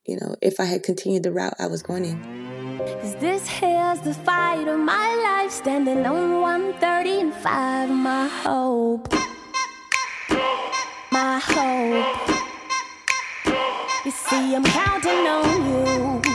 you 0.05 0.17
know, 0.19 0.35
if 0.41 0.59
I 0.59 0.65
had 0.65 0.83
continued 0.83 1.23
the 1.23 1.31
route 1.31 1.53
I 1.59 1.67
was 1.67 1.83
going 1.83 2.05
in. 2.05 2.45
This 3.19 3.47
here's 3.47 4.01
the 4.01 4.13
fight 4.13 4.67
of 4.67 4.79
my 4.79 5.15
life, 5.23 5.51
standing 5.51 6.05
on 6.05 6.41
130 6.41 7.21
and 7.21 7.33
5. 7.33 7.89
My 7.89 8.27
hope, 8.27 9.13
my 11.11 11.39
hope. 11.39 12.35
You 14.05 14.11
see, 14.11 14.55
I'm 14.55 14.63
counting 14.63 15.25
on 15.27 16.21
you. 16.25 16.34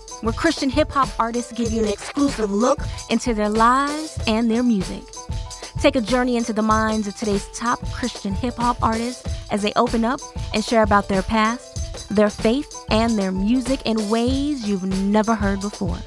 Where 0.21 0.33
Christian 0.33 0.69
hip 0.69 0.91
hop 0.91 1.09
artists 1.19 1.51
give 1.51 1.71
you 1.71 1.81
an 1.81 1.89
exclusive 1.89 2.51
look 2.51 2.79
into 3.09 3.33
their 3.33 3.49
lives 3.49 4.19
and 4.27 4.51
their 4.51 4.61
music. 4.61 5.01
Take 5.81 5.95
a 5.95 6.01
journey 6.01 6.37
into 6.37 6.53
the 6.53 6.61
minds 6.61 7.07
of 7.07 7.15
today's 7.15 7.47
top 7.57 7.83
Christian 7.91 8.33
hip 8.33 8.55
hop 8.55 8.77
artists 8.83 9.23
as 9.49 9.63
they 9.63 9.73
open 9.75 10.05
up 10.05 10.21
and 10.53 10.63
share 10.63 10.83
about 10.83 11.07
their 11.07 11.23
past, 11.23 12.07
their 12.15 12.29
faith, 12.29 12.71
and 12.91 13.17
their 13.17 13.31
music 13.31 13.81
in 13.85 14.09
ways 14.09 14.67
you've 14.67 14.83
never 14.83 15.33
heard 15.33 15.59
before. 15.59 15.97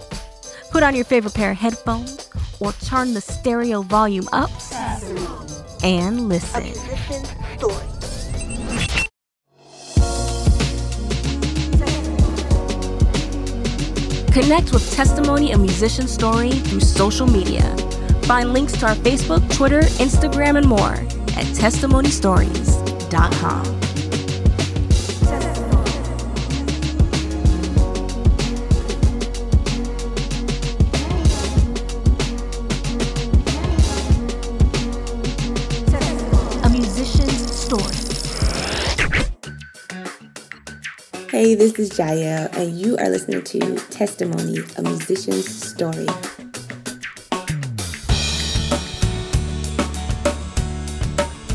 Put 0.71 0.85
on 0.85 0.95
your 0.95 1.05
favorite 1.05 1.35
pair 1.35 1.51
of 1.51 1.57
headphones 1.57 2.31
or 2.61 2.73
turn 2.73 3.15
the 3.15 3.21
stereo 3.21 3.83
volume 3.83 4.29
up 4.33 4.51
and 5.83 6.29
listen. 6.29 6.73
Connect 14.35 14.73
with 14.73 14.93
Testimony 14.93 15.53
a 15.53 15.59
Musician 15.59 16.09
Story 16.09 16.51
through 16.51 16.81
social 16.81 17.25
media. 17.25 17.63
Find 18.23 18.53
links 18.53 18.73
to 18.81 18.89
our 18.89 18.97
Facebook, 18.97 19.49
Twitter, 19.55 19.83
Instagram, 19.83 20.59
and 20.59 20.67
more 20.67 20.95
at 21.39 21.47
testimonystories.com. 21.55 23.84
Hey, 41.45 41.55
this 41.55 41.75
is 41.75 41.91
Giel, 41.91 42.51
and 42.57 42.81
you 42.81 42.97
are 42.97 43.11
listening 43.11 43.43
to 43.43 43.77
Testimony, 43.91 44.61
a 44.79 44.83
musician's 44.83 45.47
story. 45.47 46.07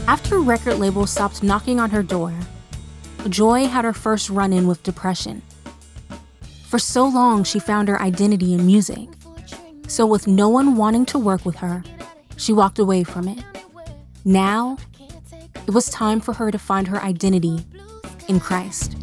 After 0.08 0.42
record 0.42 0.76
label 0.76 1.08
stopped 1.08 1.42
knocking 1.42 1.80
on 1.80 1.90
her 1.90 2.04
door, 2.04 2.36
Joy 3.30 3.66
had 3.66 3.84
her 3.84 3.92
first 3.92 4.30
run 4.30 4.54
in 4.54 4.68
with 4.68 4.84
depression. 4.84 5.42
For 6.68 6.78
so 6.78 7.08
long, 7.08 7.44
she 7.44 7.58
found 7.58 7.88
her 7.88 8.00
identity 8.00 8.54
in 8.54 8.68
music. 8.68 9.10
So, 9.88 10.06
with 10.06 10.28
no 10.28 10.50
one 10.50 10.76
wanting 10.76 11.08
to 11.08 11.18
work 11.18 11.46
with 11.46 11.56
her, 11.56 11.84
she 12.38 12.54
walked 12.54 12.78
away 12.78 13.04
from 13.04 13.28
it. 13.28 13.44
Now, 14.24 14.78
it 15.66 15.74
was 15.74 15.90
time 15.90 16.20
for 16.20 16.34
her 16.34 16.52
to 16.52 16.60
find 16.60 16.88
her 16.90 17.02
identity 17.02 17.66
in 18.28 18.40
Christ. 18.40 18.99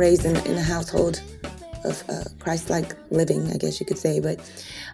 Raised 0.00 0.24
in, 0.24 0.34
in 0.46 0.56
a 0.56 0.62
household 0.62 1.20
of 1.84 2.02
uh, 2.08 2.24
Christ-like 2.38 2.94
living, 3.10 3.50
I 3.52 3.58
guess 3.58 3.80
you 3.80 3.86
could 3.86 3.98
say, 3.98 4.18
but 4.18 4.40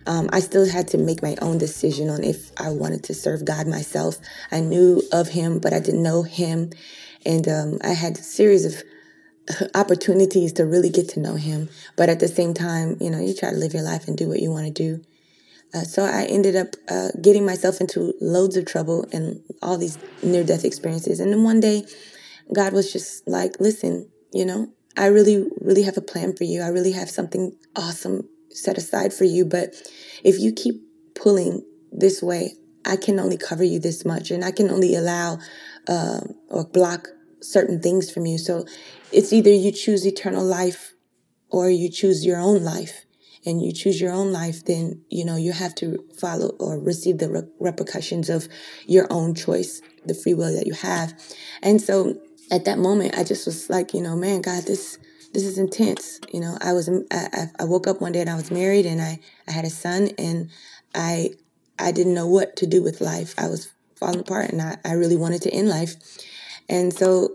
um, 0.06 0.28
I 0.32 0.40
still 0.40 0.68
had 0.68 0.88
to 0.88 0.98
make 0.98 1.22
my 1.22 1.36
own 1.40 1.58
decision 1.58 2.10
on 2.10 2.24
if 2.24 2.50
I 2.60 2.70
wanted 2.70 3.04
to 3.04 3.14
serve 3.14 3.44
God 3.44 3.66
myself. 3.68 4.18
I 4.50 4.60
knew 4.60 5.02
of 5.12 5.28
Him, 5.28 5.60
but 5.60 5.72
I 5.72 5.80
didn't 5.80 6.02
know 6.02 6.22
Him, 6.22 6.70
and 7.24 7.48
um, 7.48 7.78
I 7.82 7.92
had 7.92 8.18
a 8.18 8.22
series 8.22 8.64
of 8.64 8.82
opportunities 9.74 10.52
to 10.54 10.66
really 10.66 10.90
get 10.90 11.08
to 11.10 11.20
know 11.20 11.36
Him. 11.36 11.68
But 11.96 12.08
at 12.08 12.18
the 12.18 12.28
same 12.28 12.52
time, 12.52 12.96
you 13.00 13.10
know, 13.10 13.20
you 13.20 13.32
try 13.34 13.50
to 13.50 13.56
live 13.56 13.74
your 13.74 13.84
life 13.84 14.08
and 14.08 14.18
do 14.18 14.28
what 14.28 14.40
you 14.40 14.50
want 14.50 14.66
to 14.66 14.72
do. 14.72 15.04
Uh, 15.74 15.82
so 15.82 16.04
I 16.04 16.24
ended 16.24 16.56
up 16.56 16.74
uh, 16.88 17.08
getting 17.20 17.44
myself 17.44 17.80
into 17.80 18.14
loads 18.20 18.56
of 18.56 18.66
trouble 18.66 19.06
and 19.12 19.42
all 19.62 19.78
these 19.78 19.98
near-death 20.22 20.64
experiences. 20.64 21.20
And 21.20 21.32
then 21.32 21.44
one 21.44 21.60
day, 21.60 21.84
God 22.52 22.72
was 22.72 22.92
just 22.92 23.26
like, 23.26 23.58
"Listen, 23.58 24.08
you 24.32 24.44
know, 24.44 24.68
I 24.96 25.06
really, 25.06 25.46
really 25.60 25.82
have 25.82 25.96
a 25.96 26.02
plan 26.02 26.34
for 26.34 26.44
you. 26.44 26.62
I 26.62 26.68
really 26.68 26.92
have 26.92 27.10
something 27.10 27.56
awesome 27.74 28.28
set 28.50 28.78
aside 28.78 29.12
for 29.12 29.24
you. 29.24 29.44
But 29.44 29.74
if 30.24 30.38
you 30.38 30.52
keep 30.52 30.82
pulling 31.14 31.64
this 31.92 32.22
way, 32.22 32.54
I 32.84 32.96
can 32.96 33.18
only 33.18 33.36
cover 33.36 33.64
you 33.64 33.78
this 33.78 34.04
much, 34.04 34.30
and 34.30 34.44
I 34.44 34.52
can 34.52 34.70
only 34.70 34.94
allow 34.94 35.38
um 35.88 36.34
or 36.48 36.64
block 36.64 37.08
certain 37.40 37.80
things 37.80 38.10
from 38.10 38.26
you. 38.26 38.38
So 38.38 38.64
it's 39.12 39.32
either 39.32 39.50
you 39.50 39.72
choose 39.72 40.06
eternal 40.06 40.44
life 40.44 40.94
or 41.50 41.70
you 41.70 41.90
choose 41.90 42.24
your 42.24 42.38
own 42.38 42.62
life. 42.62 43.02
And 43.48 43.62
you 43.62 43.72
choose 43.72 44.00
your 44.00 44.12
own 44.12 44.32
life, 44.32 44.64
then 44.64 45.02
you 45.08 45.24
know 45.24 45.36
you 45.36 45.52
have 45.52 45.72
to 45.76 46.04
follow 46.18 46.56
or 46.58 46.80
receive 46.80 47.18
the 47.18 47.30
re- 47.30 47.48
repercussions 47.60 48.28
of 48.28 48.48
your 48.88 49.06
own 49.08 49.36
choice, 49.36 49.80
the 50.04 50.14
free 50.14 50.34
will 50.34 50.52
that 50.52 50.66
you 50.66 50.72
have. 50.74 51.14
And 51.62 51.80
so 51.80 52.18
at 52.50 52.64
that 52.64 52.78
moment, 52.78 53.18
I 53.18 53.24
just 53.24 53.46
was 53.46 53.68
like, 53.68 53.94
you 53.94 54.00
know, 54.00 54.16
man, 54.16 54.40
God, 54.40 54.64
this 54.64 54.98
this 55.32 55.44
is 55.44 55.58
intense. 55.58 56.20
You 56.32 56.40
know, 56.40 56.56
I 56.60 56.72
was 56.72 56.88
I, 57.10 57.48
I 57.58 57.64
woke 57.64 57.86
up 57.86 58.00
one 58.00 58.12
day 58.12 58.20
and 58.20 58.30
I 58.30 58.36
was 58.36 58.50
married 58.50 58.86
and 58.86 59.00
I 59.00 59.20
I 59.48 59.52
had 59.52 59.64
a 59.64 59.70
son 59.70 60.10
and 60.18 60.50
I 60.94 61.30
I 61.78 61.92
didn't 61.92 62.14
know 62.14 62.26
what 62.26 62.56
to 62.56 62.66
do 62.66 62.82
with 62.82 63.00
life. 63.00 63.34
I 63.36 63.48
was 63.48 63.72
falling 63.96 64.20
apart 64.20 64.50
and 64.50 64.62
I, 64.62 64.76
I 64.84 64.92
really 64.92 65.16
wanted 65.16 65.42
to 65.42 65.50
end 65.50 65.68
life. 65.68 65.94
And 66.68 66.92
so 66.92 67.34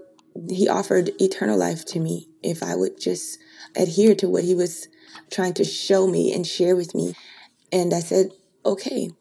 he 0.50 0.68
offered 0.68 1.12
eternal 1.20 1.58
life 1.58 1.86
to 1.86 2.00
me 2.00 2.28
if 2.42 2.64
I 2.64 2.76
would 2.76 3.00
just 3.00 3.40
adhere 3.76 4.16
to 4.16 4.30
what 4.30 4.44
he 4.44 4.56
was 4.56 4.88
trying 5.30 5.54
to 5.56 5.64
show 5.64 6.08
me 6.08 6.34
and 6.34 6.46
share 6.46 6.76
with 6.76 6.96
me. 6.96 7.14
And 7.72 7.94
I 7.94 8.00
said, 8.00 8.32
okay. 8.66 9.12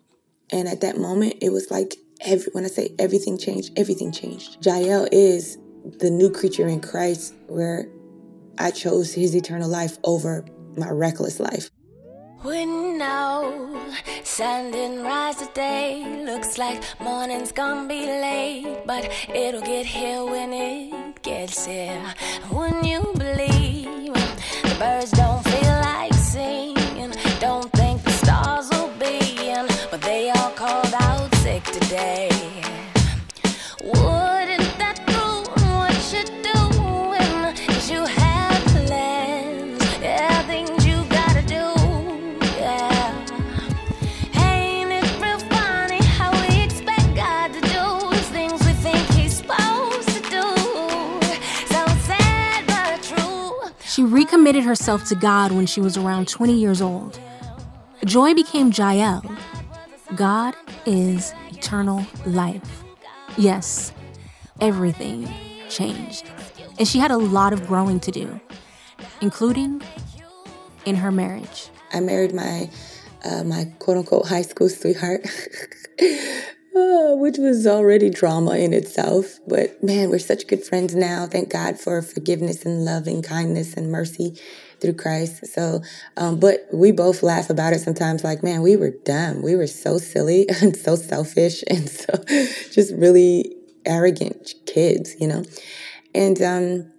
And 0.50 0.68
at 0.68 0.80
that 0.80 0.99
moment, 0.99 1.35
it 1.40 1.50
was 1.50 1.70
like 1.70 1.97
every, 2.20 2.50
when 2.52 2.64
I 2.64 2.68
say 2.68 2.94
everything 2.99 3.38
changed, 3.38 3.73
everything 3.76 4.12
changed. 4.12 4.61
Giel 4.62 5.09
is 5.12 5.59
the 5.99 6.10
new 6.10 6.30
creature 6.30 6.66
in 6.66 6.80
Christ 6.80 7.34
where 7.46 7.88
I 8.58 8.70
chose 8.70 9.12
his 9.12 9.34
eternal 9.34 9.68
life 9.68 9.99
over 10.04 10.44
my 10.76 10.90
reckless 10.90 11.40
life. 11.40 11.70
When 12.42 12.99
know 12.99 13.70
sun 14.40 14.70
didn't 14.70 15.02
rise 15.02 15.37
today. 15.37 16.25
Looks 16.25 16.56
like 16.56 16.82
morning's 17.00 17.52
gonna 17.52 17.88
be 17.88 18.06
late, 18.06 18.87
but 18.87 19.02
it'll 19.34 19.60
get 19.60 19.87
here 19.87 20.25
when 20.25 20.52
it 20.52 21.22
gets 21.22 21.66
here. 21.66 22.02
Wouldn't 22.50 22.87
you 22.87 23.00
believe 23.14 24.14
the 24.62 24.76
birds 24.78 25.10
don't 25.10 25.42
feel 25.44 25.76
like 25.90 26.14
singing? 26.14 27.12
Don't 27.38 27.70
think 27.72 28.02
the 28.02 28.12
stars 28.22 28.68
will 28.70 28.92
be 28.99 29.18
in, 29.50 29.66
but 29.90 30.00
they 30.00 30.30
all 30.30 30.52
called 30.52 30.94
out 30.94 31.34
sick 31.37 31.64
today. 31.64 32.39
She 54.30 54.37
recommitted 54.37 54.62
herself 54.62 55.08
to 55.08 55.16
God 55.16 55.50
when 55.50 55.66
she 55.66 55.80
was 55.80 55.96
around 55.96 56.28
20 56.28 56.52
years 56.52 56.80
old. 56.80 57.18
Joy 58.04 58.32
became 58.32 58.70
Giel. 58.70 59.37
God 60.14 60.54
is 60.87 61.34
eternal 61.50 62.06
life. 62.25 62.84
Yes, 63.37 63.92
everything 64.60 65.28
changed. 65.68 66.30
And 66.78 66.87
she 66.87 67.00
had 67.00 67.10
a 67.10 67.16
lot 67.16 67.52
of 67.52 67.66
growing 67.66 67.99
to 67.99 68.12
do, 68.12 68.40
including 69.20 69.82
in 70.84 70.94
her 70.94 71.10
marriage. 71.10 71.68
I 71.93 71.99
married 71.99 72.32
my 72.32 72.71
uh, 73.25 73.43
my 73.43 73.73
quote 73.80 73.97
unquote 73.97 74.28
high 74.28 74.43
school 74.43 74.69
sweetheart, 74.69 75.26
uh, 76.80 77.16
which 77.16 77.38
was 77.38 77.66
already 77.66 78.10
drama 78.10 78.56
in 78.56 78.73
itself. 78.73 79.38
But 79.47 79.82
man, 79.82 80.10
we're 80.10 80.19
such 80.19 80.47
good 80.47 80.64
friends 80.64 80.95
now. 80.95 81.26
Thank 81.26 81.50
God 81.50 81.78
for 81.78 82.02
forgiveness 82.02 82.64
and 82.64 82.84
love 82.84 83.06
and 83.06 83.23
kindness 83.23 83.75
and 83.75 83.90
mercy 83.90 84.38
through 84.80 84.95
Christ. 84.95 85.47
So, 85.47 85.82
um, 86.16 86.40
but 86.40 86.66
we 86.73 86.90
both 86.90 87.23
laugh 87.23 87.50
about 87.50 87.73
it 87.73 87.80
sometimes. 87.80 88.25
Like, 88.25 88.43
man, 88.43 88.62
we 88.62 88.76
were 88.76 88.93
dumb. 89.04 89.43
We 89.43 89.54
were 89.56 89.66
so 89.66 89.99
silly 89.99 90.49
and 90.62 90.76
so 90.76 90.97
selfish 90.97 91.62
and 91.71 91.88
so 91.88 92.14
just 92.73 92.95
really 92.95 93.54
arrogant 93.84 94.54
kids, 94.66 95.14
you 95.21 95.28
know. 95.28 95.45
And 96.14 96.40
um, 96.43 96.93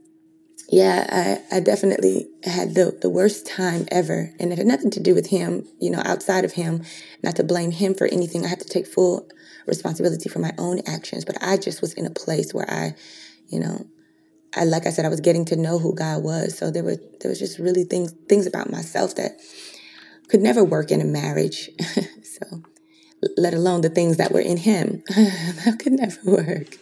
yeah, 0.69 1.39
I, 1.51 1.57
I 1.57 1.59
definitely 1.59 2.29
had 2.45 2.75
the, 2.75 2.97
the 3.01 3.09
worst 3.09 3.45
time 3.45 3.85
ever. 3.91 4.33
And 4.39 4.53
it 4.53 4.57
had 4.57 4.67
nothing 4.67 4.91
to 4.91 5.01
do 5.01 5.13
with 5.13 5.27
him, 5.27 5.67
you 5.79 5.89
know, 5.89 6.01
outside 6.05 6.45
of 6.45 6.53
him, 6.53 6.83
not 7.23 7.35
to 7.35 7.43
blame 7.43 7.71
him 7.71 7.93
for 7.93 8.07
anything. 8.07 8.45
I 8.45 8.49
had 8.49 8.61
to 8.61 8.69
take 8.69 8.87
full 8.87 9.27
responsibility 9.65 10.29
for 10.29 10.39
my 10.39 10.53
own 10.57 10.81
actions. 10.87 11.25
But 11.25 11.37
I 11.41 11.57
just 11.57 11.81
was 11.81 11.93
in 11.93 12.05
a 12.05 12.11
place 12.11 12.53
where 12.53 12.69
I, 12.69 12.95
you 13.47 13.59
know, 13.59 13.85
I 14.55 14.65
like 14.65 14.85
I 14.85 14.89
said, 14.89 15.05
I 15.05 15.09
was 15.09 15.21
getting 15.21 15.45
to 15.45 15.55
know 15.55 15.79
who 15.79 15.95
God 15.95 16.23
was. 16.23 16.57
So 16.57 16.71
there 16.71 16.83
were 16.83 16.97
there 17.19 17.29
was 17.29 17.39
just 17.39 17.59
really 17.59 17.83
things 17.83 18.13
things 18.27 18.45
about 18.45 18.69
myself 18.69 19.15
that 19.15 19.39
could 20.27 20.41
never 20.41 20.63
work 20.63 20.91
in 20.91 21.01
a 21.01 21.05
marriage. 21.05 21.69
so 22.23 22.63
let 23.37 23.53
alone 23.53 23.81
the 23.81 23.89
things 23.89 24.17
that 24.17 24.31
were 24.31 24.41
in 24.41 24.57
him. 24.57 25.03
that 25.09 25.77
could 25.79 25.93
never 25.93 26.19
work 26.25 26.77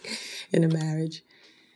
in 0.52 0.64
a 0.64 0.68
marriage 0.68 1.22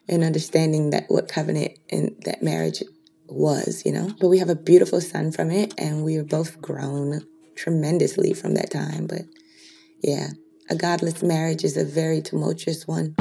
and 0.07 0.23
understanding 0.23 0.89
that 0.89 1.05
what 1.07 1.27
covenant 1.27 1.77
and 1.89 2.15
that 2.25 2.43
marriage 2.43 2.83
was, 3.27 3.83
you 3.85 3.91
know. 3.91 4.11
But 4.19 4.29
we 4.29 4.39
have 4.39 4.49
a 4.49 4.55
beautiful 4.55 5.01
son 5.01 5.31
from 5.31 5.51
it, 5.51 5.73
and 5.77 6.03
we 6.03 6.17
are 6.17 6.23
both 6.23 6.61
grown 6.61 7.25
tremendously 7.55 8.33
from 8.33 8.55
that 8.55 8.71
time. 8.71 9.07
But 9.07 9.21
yeah, 10.01 10.29
a 10.73 10.75
godless 10.75 11.21
marriage 11.21 11.63
is 11.63 11.77
a 11.77 11.85
very 11.85 12.19
tumultuous 12.19 12.87
one. 12.87 13.15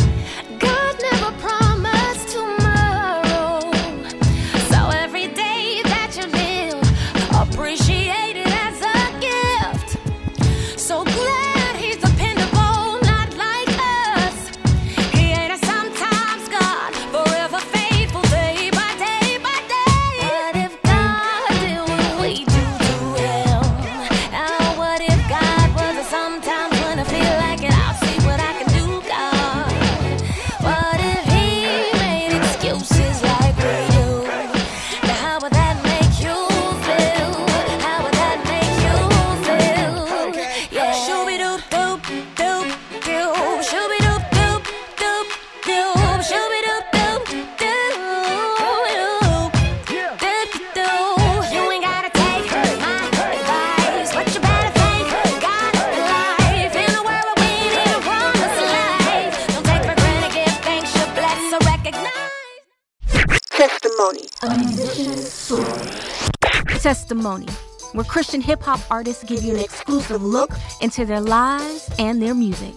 Testimony, 66.92 67.46
where 67.92 68.04
Christian 68.04 68.42
hip 68.42 68.62
hop 68.62 68.78
artists 68.90 69.24
give 69.24 69.42
you 69.42 69.54
an 69.54 69.60
exclusive 69.60 70.22
look 70.22 70.50
into 70.82 71.06
their 71.06 71.22
lives 71.22 71.90
and 71.98 72.20
their 72.20 72.34
music. 72.34 72.74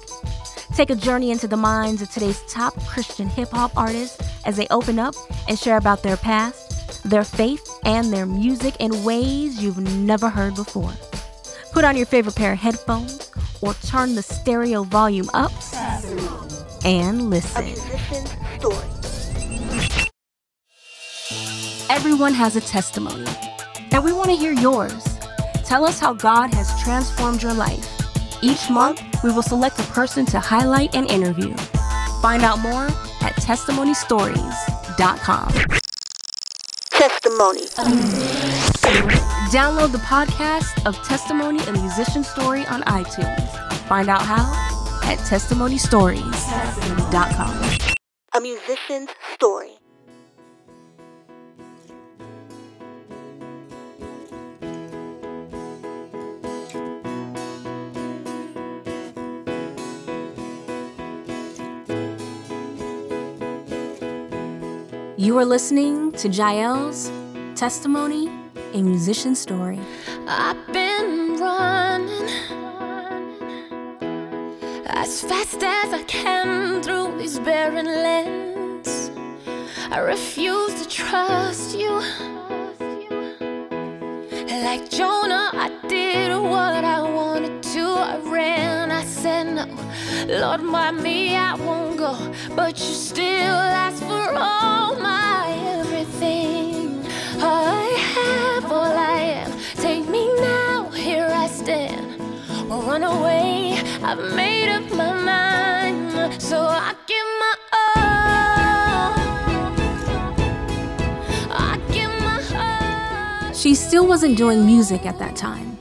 Take 0.74 0.90
a 0.90 0.96
journey 0.96 1.32
into 1.32 1.50
the 1.50 1.58
minds 1.58 2.02
of 2.02 2.10
today's 2.10 2.42
top 2.48 2.74
Christian 2.86 3.28
hip 3.28 3.50
hop 3.50 3.76
artists 3.76 4.18
as 4.46 4.56
they 4.56 4.68
open 4.68 5.00
up 5.00 5.16
and 5.50 5.60
share 5.60 5.76
about 5.76 6.02
their 6.02 6.16
past, 6.16 7.04
their 7.04 7.26
faith, 7.26 7.70
and 7.84 8.14
their 8.14 8.26
music 8.26 8.78
in 8.80 9.04
ways 9.04 9.62
you've 9.62 9.80
never 9.80 10.30
heard 10.30 10.56
before. 10.56 10.94
Put 11.74 11.84
on 11.84 11.98
your 11.98 12.06
favorite 12.06 12.38
pair 12.38 12.54
of 12.54 12.60
headphones 12.60 13.30
or 13.60 13.74
turn 13.74 14.16
the 14.16 14.24
stereo 14.24 14.84
volume 14.84 15.30
up 15.34 15.52
and 16.86 17.30
listen. 17.30 17.66
Everyone 21.90 22.34
has 22.34 22.56
a 22.56 22.62
testimony, 22.62 23.26
and 23.96 24.04
we 24.04 24.12
want 24.12 24.30
to 24.30 24.36
hear 24.36 24.52
yours. 24.52 25.18
Tell 25.64 25.86
us 25.86 26.00
how 26.00 26.14
God 26.14 26.54
has 26.54 26.78
transformed 26.84 27.42
your 27.42 27.54
life. 27.54 27.90
Each 28.44 28.70
month, 28.70 29.02
we 29.24 29.32
will 29.32 29.42
select 29.42 29.80
a 29.80 29.84
person 29.84 30.26
to 30.28 30.38
highlight 30.38 30.94
and 30.94 31.10
interview. 31.10 31.56
Find 32.22 32.44
out 32.44 32.60
more 32.60 32.88
at 33.22 33.34
testimonystories.com. 33.38 35.54
Testimony. 36.90 37.62
Download 39.50 39.94
the 39.94 40.00
podcast 40.00 40.86
of 40.86 40.98
Testimony 41.08 41.64
a 41.66 41.72
Musician 41.72 42.26
Story 42.26 42.66
on 42.68 42.82
iTunes. 42.84 43.50
Find 43.88 44.10
out 44.10 44.24
how 44.24 44.44
at 45.06 45.20
testimonystories.com. 45.20 47.78
A 48.34 48.42
musician's 48.42 49.12
story. 49.34 49.78
You 65.26 65.40
are 65.40 65.46
listening 65.46 66.12
to 66.22 66.30
Giel's 66.30 67.12
testimony, 67.56 68.30
a 68.76 68.82
musician 68.84 69.34
story. 69.34 69.80
I've 70.28 70.72
been 70.72 71.40
running 71.40 72.30
as 74.86 75.24
fast 75.24 75.64
as 75.64 75.94
I 75.94 76.04
can 76.06 76.84
through 76.84 77.18
these 77.18 77.40
barren 77.40 77.88
lands. 77.88 79.10
I 79.90 79.98
refuse 79.98 80.76
to 80.84 80.88
trust 80.88 81.76
you. 81.76 81.90
Like 84.68 84.92
Jonah, 84.92 85.50
I 85.54 85.72
did 85.88 86.40
what 86.40 86.86
I 86.86 87.02
wanted. 87.02 87.55
I 87.98 88.18
ran, 88.24 88.92
I 88.92 89.04
said 89.04 89.44
no. 89.56 89.66
Lord, 90.28 90.62
by 90.72 90.92
me, 90.92 91.36
I 91.36 91.56
won't 91.56 91.98
go. 91.98 92.14
But 92.56 92.80
you 92.80 92.94
still 92.94 93.60
ask 93.86 94.02
for 94.04 94.28
all 94.38 94.96
my 94.96 95.54
everything. 95.80 97.06
I 97.42 97.84
have 98.16 98.72
all 98.72 98.98
I 99.18 99.20
am. 99.44 99.52
Take 99.76 100.08
me 100.10 100.26
now, 100.40 100.90
here 100.90 101.30
I 101.32 101.48
stand. 101.48 102.22
Or 102.72 102.82
run 102.84 103.04
away, 103.04 103.78
I've 104.04 104.34
made 104.34 104.70
up 104.70 104.90
my 104.92 105.14
mind. 105.14 106.42
So 106.42 106.60
I 106.62 106.94
give 107.08 107.26
my. 107.40 107.56
She 113.66 113.74
still 113.74 114.06
wasn't 114.06 114.38
doing 114.38 114.64
music 114.64 115.08
at 115.08 115.18
that 115.18 115.36
time. 115.36 115.80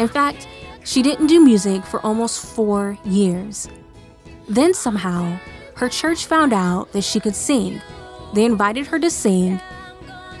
In 0.00 0.08
fact, 0.08 0.48
she 0.92 1.00
didn't 1.00 1.28
do 1.28 1.42
music 1.42 1.82
for 1.86 2.04
almost 2.04 2.44
four 2.44 2.98
years. 3.02 3.66
Then 4.46 4.74
somehow, 4.74 5.38
her 5.76 5.88
church 5.88 6.26
found 6.26 6.52
out 6.52 6.92
that 6.92 7.00
she 7.00 7.18
could 7.18 7.34
sing. 7.34 7.80
They 8.34 8.44
invited 8.44 8.88
her 8.88 8.98
to 8.98 9.08
sing, 9.08 9.58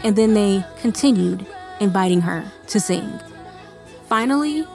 and 0.04 0.14
then 0.14 0.34
they 0.34 0.62
continued 0.78 1.46
inviting 1.80 2.20
her 2.20 2.44
to 2.66 2.78
sing. 2.78 3.18
Finally, 4.10 4.66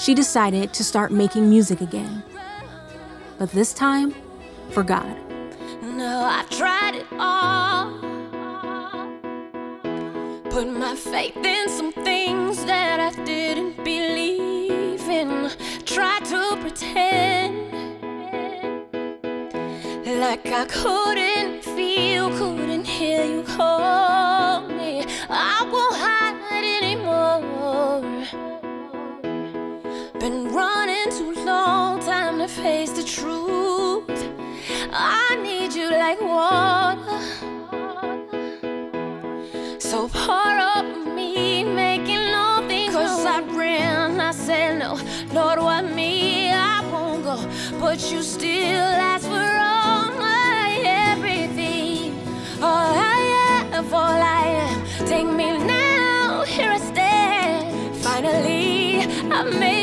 she 0.00 0.14
decided 0.14 0.74
to 0.74 0.82
start 0.82 1.12
making 1.12 1.48
music 1.48 1.80
again. 1.80 2.24
But 3.38 3.52
this 3.52 3.72
time, 3.72 4.12
for 4.72 4.82
God. 4.82 5.16
No, 5.80 6.24
I've 6.24 6.50
tried 6.50 6.96
it 6.96 7.06
all. 7.20 7.92
Put 10.50 10.66
my 10.66 10.96
faith 10.96 11.36
in 11.36 11.68
some 11.68 11.92
things 11.92 12.64
that 12.64 12.98
I 12.98 13.24
didn't 13.24 13.76
believe 13.84 14.19
in. 15.20 15.50
Tried 15.84 16.24
to 16.26 16.56
pretend 16.60 17.70
like 20.20 20.46
I 20.46 20.66
couldn't 20.66 21.62
feel, 21.62 22.30
couldn't 22.30 22.84
hear 22.84 23.24
you 23.24 23.42
call 23.42 24.68
me. 24.68 25.04
I 25.28 25.58
won't 25.72 25.96
hide 25.96 26.64
anymore. 26.82 27.40
Been 30.18 30.52
running 30.52 31.10
too 31.18 31.34
long, 31.44 32.00
time 32.00 32.38
to 32.38 32.48
face 32.48 32.90
the 32.90 33.02
truth. 33.02 34.20
I 34.92 35.36
need 35.42 35.72
you 35.74 35.88
like 35.90 36.20
water. 36.20 37.20
So 39.78 40.08
pour 40.08 40.54
up 40.74 40.86
me, 41.16 41.64
making 41.64 42.34
all 42.34 42.66
things 42.68 42.94
Cause 42.94 43.24
I 43.26 43.40
ran, 43.56 43.99
said 44.50 44.78
no. 44.80 44.98
Lord, 45.32 45.58
what 45.60 45.84
me, 45.98 46.50
I 46.50 46.78
won't 46.92 47.22
go. 47.22 47.36
But 47.78 47.98
you 48.10 48.20
still 48.22 48.90
ask 49.12 49.24
for 49.34 49.50
all 49.70 50.06
my 50.26 50.66
everything. 51.10 52.18
All 52.68 52.92
I 53.14 53.20
have, 53.38 53.94
all 54.02 54.20
I 54.40 54.44
am. 54.66 54.78
Take 55.06 55.30
me 55.40 55.48
now, 55.78 56.42
here 56.54 56.72
I 56.78 56.80
stand. 56.92 57.96
Finally, 58.06 59.02
I 59.38 59.40
made 59.62 59.79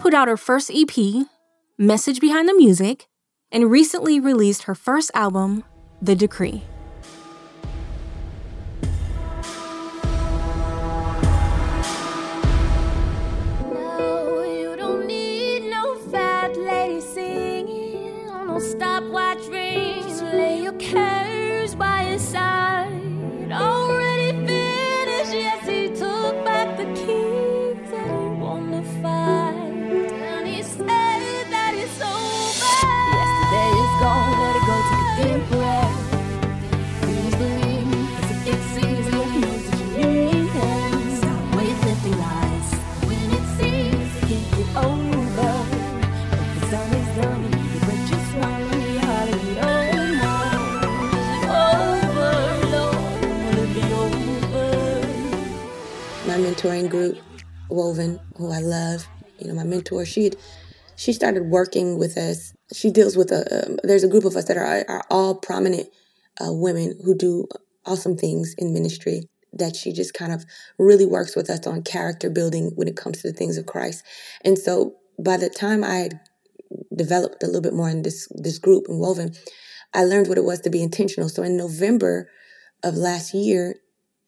put 0.00 0.14
out 0.14 0.28
her 0.28 0.36
first 0.36 0.70
EP, 0.74 1.26
Message 1.78 2.20
Behind 2.20 2.48
the 2.48 2.54
Music, 2.54 3.06
and 3.52 3.70
recently 3.70 4.18
released 4.18 4.62
her 4.62 4.74
first 4.74 5.10
album, 5.12 5.62
The 6.00 6.16
Decree. 6.16 6.62
Woven, 57.70 58.20
who 58.36 58.50
I 58.50 58.60
love, 58.60 59.06
you 59.38 59.48
know, 59.48 59.54
my 59.54 59.64
mentor, 59.64 60.04
she 60.04 60.24
had, 60.24 60.36
she 60.96 61.12
started 61.12 61.44
working 61.44 61.98
with 61.98 62.16
us. 62.18 62.52
She 62.74 62.90
deals 62.90 63.16
with 63.16 63.32
a, 63.32 63.66
um, 63.66 63.78
there's 63.82 64.04
a 64.04 64.08
group 64.08 64.24
of 64.24 64.36
us 64.36 64.46
that 64.46 64.56
are, 64.56 64.84
are 64.88 65.04
all 65.10 65.34
prominent 65.34 65.88
uh, 66.40 66.52
women 66.52 66.98
who 67.04 67.14
do 67.14 67.46
awesome 67.86 68.16
things 68.16 68.54
in 68.58 68.72
ministry 68.72 69.28
that 69.52 69.74
she 69.74 69.92
just 69.92 70.14
kind 70.14 70.32
of 70.32 70.44
really 70.78 71.06
works 71.06 71.34
with 71.34 71.50
us 71.50 71.66
on 71.66 71.82
character 71.82 72.30
building 72.30 72.70
when 72.76 72.88
it 72.88 72.96
comes 72.96 73.20
to 73.20 73.30
the 73.30 73.36
things 73.36 73.58
of 73.58 73.66
Christ. 73.66 74.04
And 74.44 74.58
so 74.58 74.96
by 75.18 75.36
the 75.36 75.50
time 75.50 75.82
I 75.82 75.96
had 75.96 76.20
developed 76.94 77.42
a 77.42 77.46
little 77.46 77.60
bit 77.60 77.74
more 77.74 77.90
in 77.90 78.02
this, 78.02 78.28
this 78.34 78.58
group 78.58 78.86
and 78.88 79.00
Woven, 79.00 79.34
I 79.92 80.04
learned 80.04 80.28
what 80.28 80.38
it 80.38 80.44
was 80.44 80.60
to 80.60 80.70
be 80.70 80.82
intentional. 80.82 81.28
So 81.28 81.42
in 81.42 81.56
November 81.56 82.30
of 82.84 82.94
last 82.94 83.34
year, 83.34 83.76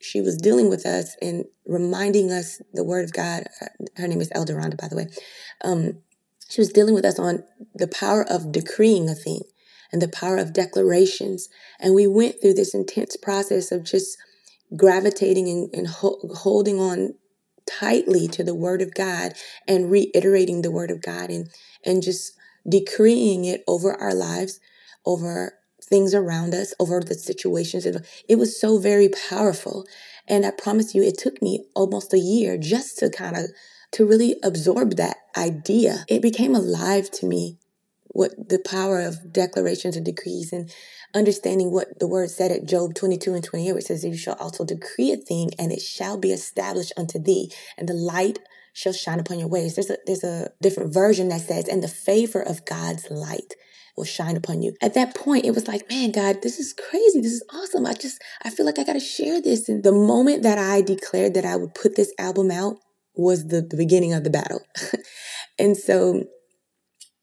she 0.03 0.21
was 0.21 0.37
dealing 0.37 0.69
with 0.69 0.85
us 0.85 1.17
and 1.23 1.45
reminding 1.67 2.31
us 2.31 2.61
the 2.73 2.85
word 2.85 3.05
of 3.05 3.13
God. 3.13 3.45
Her 3.97 4.09
name 4.09 4.21
is 4.21 4.31
Elder 4.35 4.55
Rhonda, 4.55 4.77
by 4.77 4.89
the 4.89 4.97
way. 4.97 5.07
Um, 5.65 5.99
she 6.49 6.61
was 6.61 6.73
dealing 6.73 6.95
with 6.95 7.05
us 7.05 7.19
on 7.19 7.45
the 7.75 7.89
power 7.89 8.25
of 8.29 8.53
decreeing 8.53 9.09
a 9.09 9.15
thing 9.15 9.43
and 9.93 10.03
the 10.03 10.09
power 10.09 10.37
of 10.37 10.53
declarations. 10.53 11.49
And 11.81 11.95
we 11.95 12.07
went 12.07 12.37
through 12.41 12.55
this 12.55 12.75
intense 12.75 13.17
process 13.17 13.73
of 13.73 13.85
just 13.85 14.19
gravitating 14.77 15.49
and, 15.49 15.71
and 15.73 15.87
ho- 15.87 16.21
holding 16.35 16.81
on 16.81 17.15
tightly 17.67 18.27
to 18.29 18.43
the 18.43 18.55
word 18.55 18.83
of 18.83 18.95
God 18.95 19.35
and 19.69 19.91
reiterating 19.91 20.63
the 20.63 20.71
word 20.71 20.91
of 20.91 21.01
God 21.01 21.31
and, 21.31 21.49
and 21.85 22.03
just 22.03 22.33
decreeing 22.69 23.45
it 23.45 23.63
over 23.67 23.95
our 23.95 24.15
lives, 24.15 24.61
over 25.07 25.59
things 25.93 26.15
around 26.15 26.55
us, 26.55 26.73
over 26.81 27.01
the 27.01 27.15
situations. 27.15 27.85
It, 27.85 28.37
was 28.37 28.59
so 28.59 28.79
very 28.79 29.11
powerful. 29.29 29.87
And 30.27 30.47
I 30.47 30.51
promise 30.51 30.95
you, 30.95 31.03
it 31.03 31.19
took 31.19 31.43
me 31.43 31.67
almost 31.75 32.15
a 32.15 32.19
year 32.19 32.57
just 32.57 32.99
to 33.01 33.11
kind 33.11 33.37
of 33.37 33.51
to 33.93 34.07
really 34.07 34.37
absorb 34.43 34.97
that 34.97 35.19
idea. 35.37 36.07
It 36.09 36.23
became 36.23 36.55
alive 36.55 37.11
to 37.11 37.27
me 37.27 37.59
what 38.07 38.49
the 38.49 38.59
power 38.59 39.01
of 39.01 39.35
declarations 39.35 39.95
and 39.95 40.07
decrees 40.07 40.51
and 40.51 40.73
understanding 41.15 41.71
what 41.71 41.99
the 41.99 42.09
word 42.09 42.31
said 42.31 42.51
at 42.51 42.65
Job 42.65 42.95
22 42.95 43.35
and 43.35 43.45
28, 43.45 43.75
which 43.75 43.85
says, 43.85 44.03
You 44.03 44.17
shall 44.17 44.37
also 44.41 44.65
decree 44.65 45.13
a 45.13 45.19
thing, 45.19 45.51
and 45.59 45.71
it 45.71 45.83
shall 45.83 46.17
be 46.17 46.33
established 46.33 46.95
unto 46.97 47.19
thee, 47.19 47.53
and 47.77 47.87
the 47.87 47.93
light 47.93 48.39
shall 48.73 48.95
shine 48.95 49.21
upon 49.21 49.39
your 49.39 49.49
ways. 49.49 49.75
There's 49.75 49.91
a 49.91 49.99
there's 50.07 50.25
a 50.25 50.53
different 50.63 50.95
version 50.95 51.29
that 51.29 51.43
says, 51.43 51.69
and 51.69 51.83
the 51.83 51.89
favor 51.89 52.41
of 52.41 52.65
God's 52.65 53.11
light 53.11 53.55
will 53.97 54.05
shine 54.05 54.37
upon 54.37 54.63
you. 54.63 54.75
At 54.81 54.95
that 54.95 55.15
point, 55.15 55.45
it 55.45 55.55
was 55.55 55.69
like, 55.69 55.89
man, 55.89 56.13
God, 56.13 56.43
this 56.43 56.59
is 56.59 56.73
crazy. 56.73 57.21
This 57.21 57.33
is 57.33 57.45
awesome. 57.53 57.87
I 57.87 57.93
just 57.93 58.23
I 58.43 58.51
feel 58.51 58.67
like 58.67 58.79
I 58.79 58.85
gotta 58.85 59.01
share 59.01 59.41
this. 59.41 59.69
And 59.69 59.83
the 59.83 59.93
moment 59.93 60.43
that 60.43 60.59
I 60.59 60.81
declared 60.81 61.35
that 61.35 61.45
I 61.45 61.57
would 61.57 61.75
put 61.75 61.97
this 61.97 62.13
album 62.19 62.51
out 62.51 62.77
was 63.15 63.49
the, 63.49 63.61
the 63.61 63.77
beginning 63.77 64.15
of 64.15 64.25
the 64.25 64.31
battle. 64.31 64.61
and 65.59 65.77
so 65.77 66.25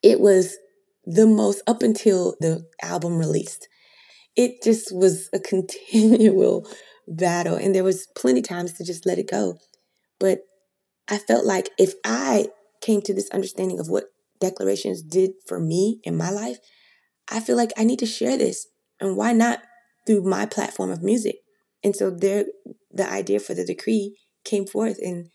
it 0.03 0.19
was 0.19 0.57
the 1.05 1.25
most 1.25 1.61
up 1.65 1.81
until 1.81 2.35
the 2.39 2.65
album 2.83 3.17
released. 3.17 3.67
It 4.35 4.61
just 4.63 4.95
was 4.95 5.29
a 5.33 5.39
continual 5.39 6.69
battle. 7.07 7.55
And 7.55 7.73
there 7.73 7.83
was 7.83 8.07
plenty 8.15 8.41
times 8.41 8.73
to 8.73 8.85
just 8.85 9.05
let 9.05 9.17
it 9.17 9.29
go. 9.29 9.57
But 10.19 10.41
I 11.07 11.17
felt 11.17 11.45
like 11.45 11.69
if 11.77 11.93
I 12.05 12.49
came 12.81 13.01
to 13.01 13.13
this 13.13 13.29
understanding 13.31 13.79
of 13.79 13.89
what 13.89 14.05
declarations 14.39 15.01
did 15.01 15.31
for 15.47 15.59
me 15.59 15.99
in 16.03 16.17
my 16.17 16.29
life, 16.29 16.57
I 17.31 17.39
feel 17.39 17.55
like 17.55 17.71
I 17.77 17.83
need 17.83 17.99
to 17.99 18.05
share 18.05 18.37
this. 18.37 18.67
And 18.99 19.15
why 19.15 19.33
not 19.33 19.61
through 20.05 20.23
my 20.23 20.45
platform 20.45 20.89
of 20.89 21.03
music? 21.03 21.37
And 21.83 21.95
so 21.95 22.09
there 22.09 22.45
the 22.91 23.09
idea 23.09 23.39
for 23.39 23.53
the 23.53 23.65
decree 23.65 24.17
came 24.43 24.65
forth 24.65 24.97
and 25.01 25.29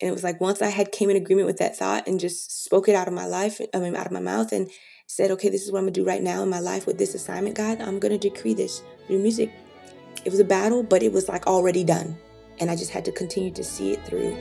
and 0.00 0.10
it 0.10 0.12
was 0.12 0.24
like 0.24 0.40
once 0.42 0.60
I 0.60 0.68
had 0.68 0.92
came 0.92 1.08
in 1.08 1.16
agreement 1.16 1.46
with 1.46 1.56
that 1.58 1.76
thought 1.76 2.06
and 2.06 2.20
just 2.20 2.64
spoke 2.64 2.86
it 2.86 2.94
out 2.94 3.08
of 3.08 3.14
my 3.14 3.26
life, 3.26 3.60
I 3.72 3.78
mean 3.78 3.96
out 3.96 4.06
of 4.06 4.12
my 4.12 4.20
mouth 4.20 4.52
and 4.52 4.70
said, 5.06 5.30
okay, 5.30 5.48
this 5.48 5.62
is 5.62 5.72
what 5.72 5.78
I'm 5.78 5.84
gonna 5.84 5.92
do 5.92 6.04
right 6.04 6.22
now 6.22 6.42
in 6.42 6.50
my 6.50 6.60
life 6.60 6.86
with 6.86 6.98
this 6.98 7.14
assignment, 7.14 7.56
God. 7.56 7.80
I'm 7.80 7.98
gonna 7.98 8.18
decree 8.18 8.52
this 8.52 8.82
through 9.06 9.20
music. 9.20 9.50
It 10.24 10.30
was 10.30 10.40
a 10.40 10.44
battle, 10.44 10.82
but 10.82 11.02
it 11.02 11.12
was 11.12 11.28
like 11.28 11.46
already 11.46 11.84
done. 11.84 12.18
And 12.58 12.70
I 12.70 12.76
just 12.76 12.90
had 12.90 13.04
to 13.06 13.12
continue 13.12 13.52
to 13.52 13.64
see 13.64 13.92
it 13.92 14.04
through. 14.04 14.36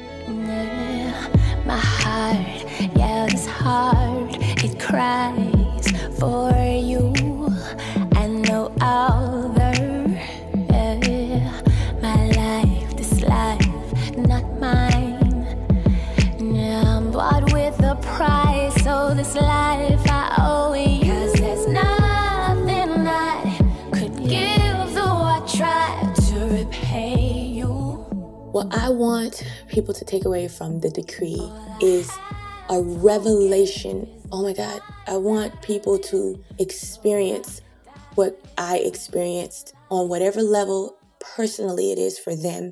My 1.66 1.78
heart, 1.78 2.98
yeah, 2.98 3.15
it's. 3.38 4.28
It 4.64 4.80
cries 4.80 5.88
for 6.20 6.52
you 6.92 7.14
and 8.16 8.42
no 8.48 8.72
other. 8.80 9.74
My 12.02 12.28
life, 12.42 12.96
this 12.98 13.22
life, 13.22 14.18
not 14.18 14.46
mine. 14.60 15.46
I'm 16.60 17.12
bought 17.12 17.52
with 17.54 17.78
a 17.84 17.96
price, 18.02 18.76
so 18.84 19.14
this 19.14 19.36
life 19.36 20.04
I 20.10 20.36
owe 20.38 20.74
you. 20.74 21.12
'Cause 21.12 21.34
there's 21.34 21.68
could 23.92 24.16
give, 24.18 24.94
though 24.94 25.22
I 25.38 25.42
to 26.30 26.36
repay 26.60 27.20
you. 27.58 27.70
What 28.52 28.68
I 28.72 28.90
want 28.90 29.44
people 29.68 29.94
to 29.94 30.06
take 30.06 30.26
away 30.26 30.48
from 30.48 30.80
the 30.80 30.90
decree 30.90 31.52
is 31.82 32.10
a 32.70 32.82
revelation. 32.82 34.22
Oh 34.32 34.44
my 34.44 34.54
God. 34.54 34.82
I 35.08 35.18
want 35.18 35.62
people 35.62 36.00
to 36.00 36.44
experience 36.58 37.62
what 38.16 38.42
I 38.58 38.78
experienced 38.78 39.74
on 39.90 40.10
whatever 40.10 40.42
level 40.42 40.98
personally 41.20 41.92
it 41.92 42.00
is 42.00 42.18
for 42.18 42.36
them. 42.36 42.72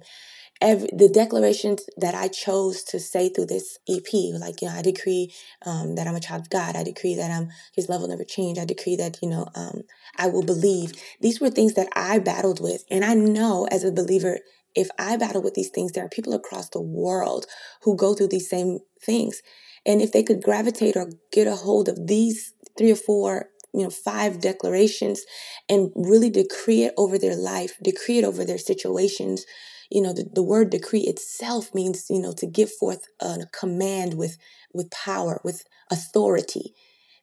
Every, 0.61 0.89
the 0.93 1.09
declarations 1.09 1.85
that 1.97 2.15
I 2.15 2.29
chose 2.29 2.83
to 2.85 2.99
say 2.99 3.29
through 3.29 3.47
this 3.47 3.77
EP, 3.89 4.07
like, 4.39 4.61
you 4.61 4.67
know, 4.69 4.75
I 4.75 4.81
decree 4.81 5.33
um, 5.65 5.95
that 5.95 6.07
I'm 6.07 6.15
a 6.15 6.21
child 6.21 6.41
of 6.41 6.49
God. 6.49 6.75
I 6.75 6.83
decree 6.83 7.15
that 7.15 7.29
I'm 7.29 7.49
His 7.75 7.89
love 7.89 8.01
will 8.01 8.07
never 8.07 8.23
change. 8.23 8.57
I 8.57 8.65
decree 8.65 8.95
that, 8.95 9.17
you 9.21 9.29
know, 9.29 9.47
um, 9.55 9.81
I 10.17 10.27
will 10.27 10.43
believe. 10.43 10.93
These 11.19 11.41
were 11.41 11.49
things 11.49 11.73
that 11.73 11.89
I 11.95 12.19
battled 12.19 12.61
with. 12.61 12.85
And 12.89 13.03
I 13.03 13.13
know 13.13 13.67
as 13.71 13.83
a 13.83 13.91
believer, 13.91 14.39
if 14.75 14.89
I 14.97 15.17
battle 15.17 15.41
with 15.41 15.53
these 15.53 15.69
things, 15.69 15.91
there 15.91 16.05
are 16.05 16.09
people 16.09 16.33
across 16.33 16.69
the 16.69 16.81
world 16.81 17.45
who 17.81 17.95
go 17.95 18.13
through 18.13 18.29
these 18.29 18.49
same 18.49 18.79
things. 19.01 19.41
And 19.85 20.01
if 20.01 20.11
they 20.11 20.23
could 20.23 20.41
gravitate 20.41 20.95
or 20.95 21.09
get 21.31 21.47
a 21.47 21.55
hold 21.55 21.89
of 21.89 22.07
these 22.07 22.53
three 22.77 22.91
or 22.91 22.95
four, 22.95 23.49
you 23.73 23.83
know, 23.83 23.89
five 23.89 24.39
declarations 24.39 25.23
and 25.67 25.91
really 25.95 26.29
decree 26.29 26.83
it 26.83 26.93
over 26.97 27.17
their 27.17 27.35
life, 27.35 27.73
decree 27.81 28.19
it 28.19 28.23
over 28.23 28.45
their 28.45 28.57
situations, 28.57 29.45
you 29.89 30.01
know, 30.01 30.13
the, 30.13 30.29
the 30.33 30.43
word 30.43 30.69
decree 30.69 31.01
itself 31.01 31.73
means, 31.73 32.05
you 32.09 32.19
know, 32.19 32.33
to 32.33 32.47
give 32.47 32.71
forth 32.71 33.05
a 33.19 33.37
command 33.51 34.15
with 34.15 34.37
with 34.73 34.89
power, 34.91 35.39
with 35.43 35.63
authority. 35.91 36.73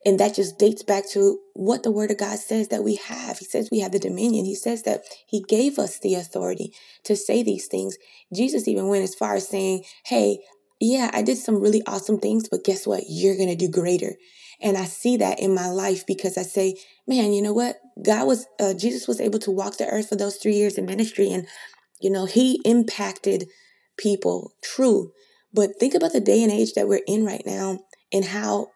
And 0.04 0.18
that 0.18 0.34
just 0.34 0.58
dates 0.58 0.82
back 0.82 1.08
to 1.10 1.40
what 1.52 1.82
the 1.82 1.90
word 1.90 2.10
of 2.10 2.16
God 2.16 2.38
says 2.38 2.68
that 2.68 2.84
we 2.84 2.96
have. 2.96 3.38
He 3.38 3.44
says 3.44 3.68
we 3.70 3.80
have 3.80 3.92
the 3.92 3.98
dominion. 3.98 4.46
He 4.46 4.54
says 4.54 4.84
that 4.84 5.02
he 5.26 5.42
gave 5.42 5.78
us 5.78 5.98
the 5.98 6.14
authority 6.14 6.72
to 7.04 7.16
say 7.16 7.42
these 7.42 7.66
things. 7.66 7.98
Jesus 8.32 8.66
even 8.66 8.88
went 8.88 9.04
as 9.04 9.14
far 9.14 9.34
as 9.34 9.48
saying, 9.48 9.84
Hey, 10.06 10.38
yeah, 10.80 11.10
I 11.12 11.22
did 11.22 11.36
some 11.36 11.60
really 11.60 11.82
awesome 11.86 12.18
things, 12.18 12.48
but 12.48 12.64
guess 12.64 12.86
what? 12.86 13.04
You're 13.08 13.36
going 13.36 13.50
to 13.50 13.54
do 13.54 13.68
greater. 13.68 14.16
And 14.62 14.76
I 14.76 14.84
see 14.86 15.18
that 15.18 15.38
in 15.38 15.54
my 15.54 15.68
life 15.68 16.06
because 16.06 16.38
I 16.38 16.42
say, 16.42 16.76
man, 17.06 17.32
you 17.32 17.42
know 17.42 17.52
what? 17.52 17.78
God 18.02 18.26
was, 18.26 18.46
uh, 18.58 18.74
Jesus 18.74 19.06
was 19.06 19.20
able 19.20 19.38
to 19.40 19.50
walk 19.50 19.76
the 19.76 19.88
earth 19.88 20.08
for 20.08 20.16
those 20.16 20.36
three 20.36 20.54
years 20.54 20.78
in 20.78 20.86
ministry. 20.86 21.30
And, 21.30 21.46
you 22.00 22.10
know, 22.10 22.24
he 22.26 22.60
impacted 22.64 23.48
people, 23.98 24.54
true. 24.62 25.12
But 25.52 25.78
think 25.78 25.94
about 25.94 26.12
the 26.12 26.20
day 26.20 26.42
and 26.42 26.52
age 26.52 26.72
that 26.74 26.88
we're 26.88 27.02
in 27.06 27.24
right 27.24 27.42
now 27.44 27.80
and 28.12 28.24
how 28.24 28.68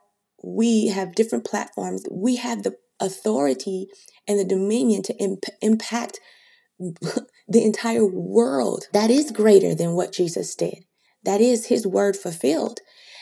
we 0.43 0.89
have 0.89 1.15
different 1.15 1.47
platforms. 1.47 2.05
We 2.11 2.37
have 2.37 2.63
the 2.63 2.77
authority 3.01 3.89
and 4.29 4.39
the 4.39 4.45
dominion 4.45 5.03
to 5.05 5.17
imp- 5.17 5.45
impact 5.63 6.21
the 6.79 7.65
entire 7.65 8.05
world. 8.07 8.85
That 8.93 9.11
is 9.11 9.31
greater 9.31 9.75
than 9.75 9.93
what 9.93 10.13
Jesus 10.13 10.55
did. 10.55 10.85
That 11.25 11.41
is 11.41 11.67
his 11.67 11.87
word 11.87 12.17
fulfilled. 12.17 12.81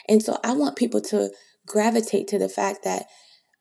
And 0.08 0.22
so 0.22 0.38
I 0.44 0.52
want 0.52 0.76
people 0.76 1.00
to 1.02 1.30
gravitate 1.66 2.28
to 2.28 2.38
the 2.38 2.48
fact 2.48 2.84
that 2.84 3.06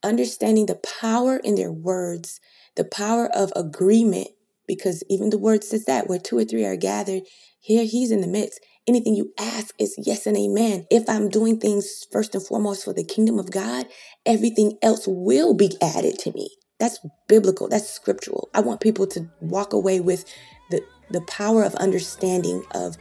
understanding 0.04 0.66
the 0.66 0.82
power 1.00 1.38
in 1.38 1.56
their 1.56 1.72
words, 1.72 2.40
the 2.76 2.84
power 2.86 3.30
of 3.34 3.54
agreement, 3.56 4.30
because 4.68 5.04
even 5.10 5.30
the 5.30 5.38
word 5.38 5.64
says 5.64 5.86
that 5.86 6.08
where 6.08 6.20
two 6.20 6.38
or 6.38 6.46
three 6.46 6.66
are 6.66 6.76
gathered, 6.76 7.24
here 7.60 7.84
he's 7.84 8.12
in 8.12 8.22
the 8.22 8.28
midst. 8.28 8.60
Anything 8.88 9.16
you 9.16 9.32
ask 9.38 9.76
is 9.78 9.96
yes 9.98 10.26
and 10.26 10.36
amen. 10.36 10.88
If 10.90 11.08
I'm 11.08 11.30
doing 11.30 11.60
things 11.60 12.08
first 12.12 12.34
and 12.34 12.46
foremost 12.46 12.84
for 12.84 12.94
the 12.94 13.04
kingdom 13.04 13.38
of 13.38 13.52
God, 13.52 13.86
everything 14.26 14.78
else 14.82 15.04
will 15.08 15.54
be 15.54 15.78
added 15.82 16.18
to 16.20 16.32
me. 16.34 16.50
That's 16.80 17.00
biblical, 17.28 17.68
that's 17.68 17.88
scriptural. 17.88 18.50
I 18.56 18.62
want 18.62 18.82
people 18.82 19.06
to 19.08 19.30
walk 19.40 19.74
away 19.74 20.00
with 20.00 20.26
the, 20.72 20.82
the 21.12 21.22
power 21.22 21.64
of 21.64 21.76
understanding 21.76 22.64
of 22.74 22.98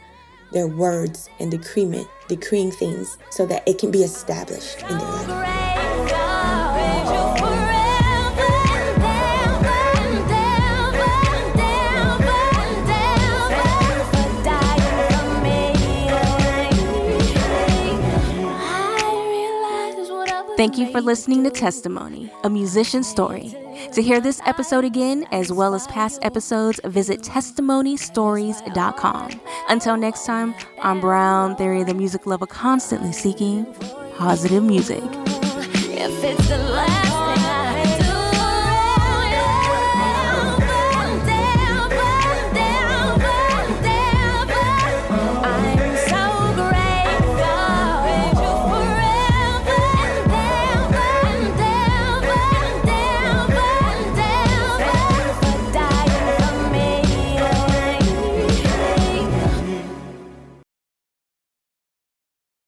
their 0.51 0.67
words 0.67 1.29
and 1.39 1.51
decreement, 1.51 2.07
decreeing 2.27 2.71
things 2.71 3.17
so 3.29 3.45
that 3.45 3.67
it 3.67 3.77
can 3.77 3.91
be 3.91 4.03
established 4.03 4.81
in 4.83 4.97
their 4.97 5.07
life. 5.07 5.51
Thank 20.57 20.77
you 20.77 20.91
for 20.91 21.01
listening 21.01 21.43
to 21.43 21.49
Testimony, 21.49 22.31
a 22.43 22.49
musician's 22.49 23.09
story. 23.09 23.60
To 23.93 24.01
hear 24.01 24.19
this 24.21 24.39
episode 24.45 24.85
again, 24.85 25.25
as 25.33 25.51
well 25.51 25.75
as 25.75 25.85
past 25.87 26.19
episodes, 26.21 26.79
visit 26.85 27.23
testimonystories.com. 27.23 29.41
Until 29.67 29.97
next 29.97 30.25
time, 30.25 30.55
I'm 30.81 31.01
Brown 31.01 31.57
Theory, 31.57 31.81
of 31.81 31.87
the 31.87 31.93
music 31.93 32.25
lover 32.25 32.47
constantly 32.47 33.11
seeking 33.11 33.65
positive 34.17 34.63
music. 34.63 35.03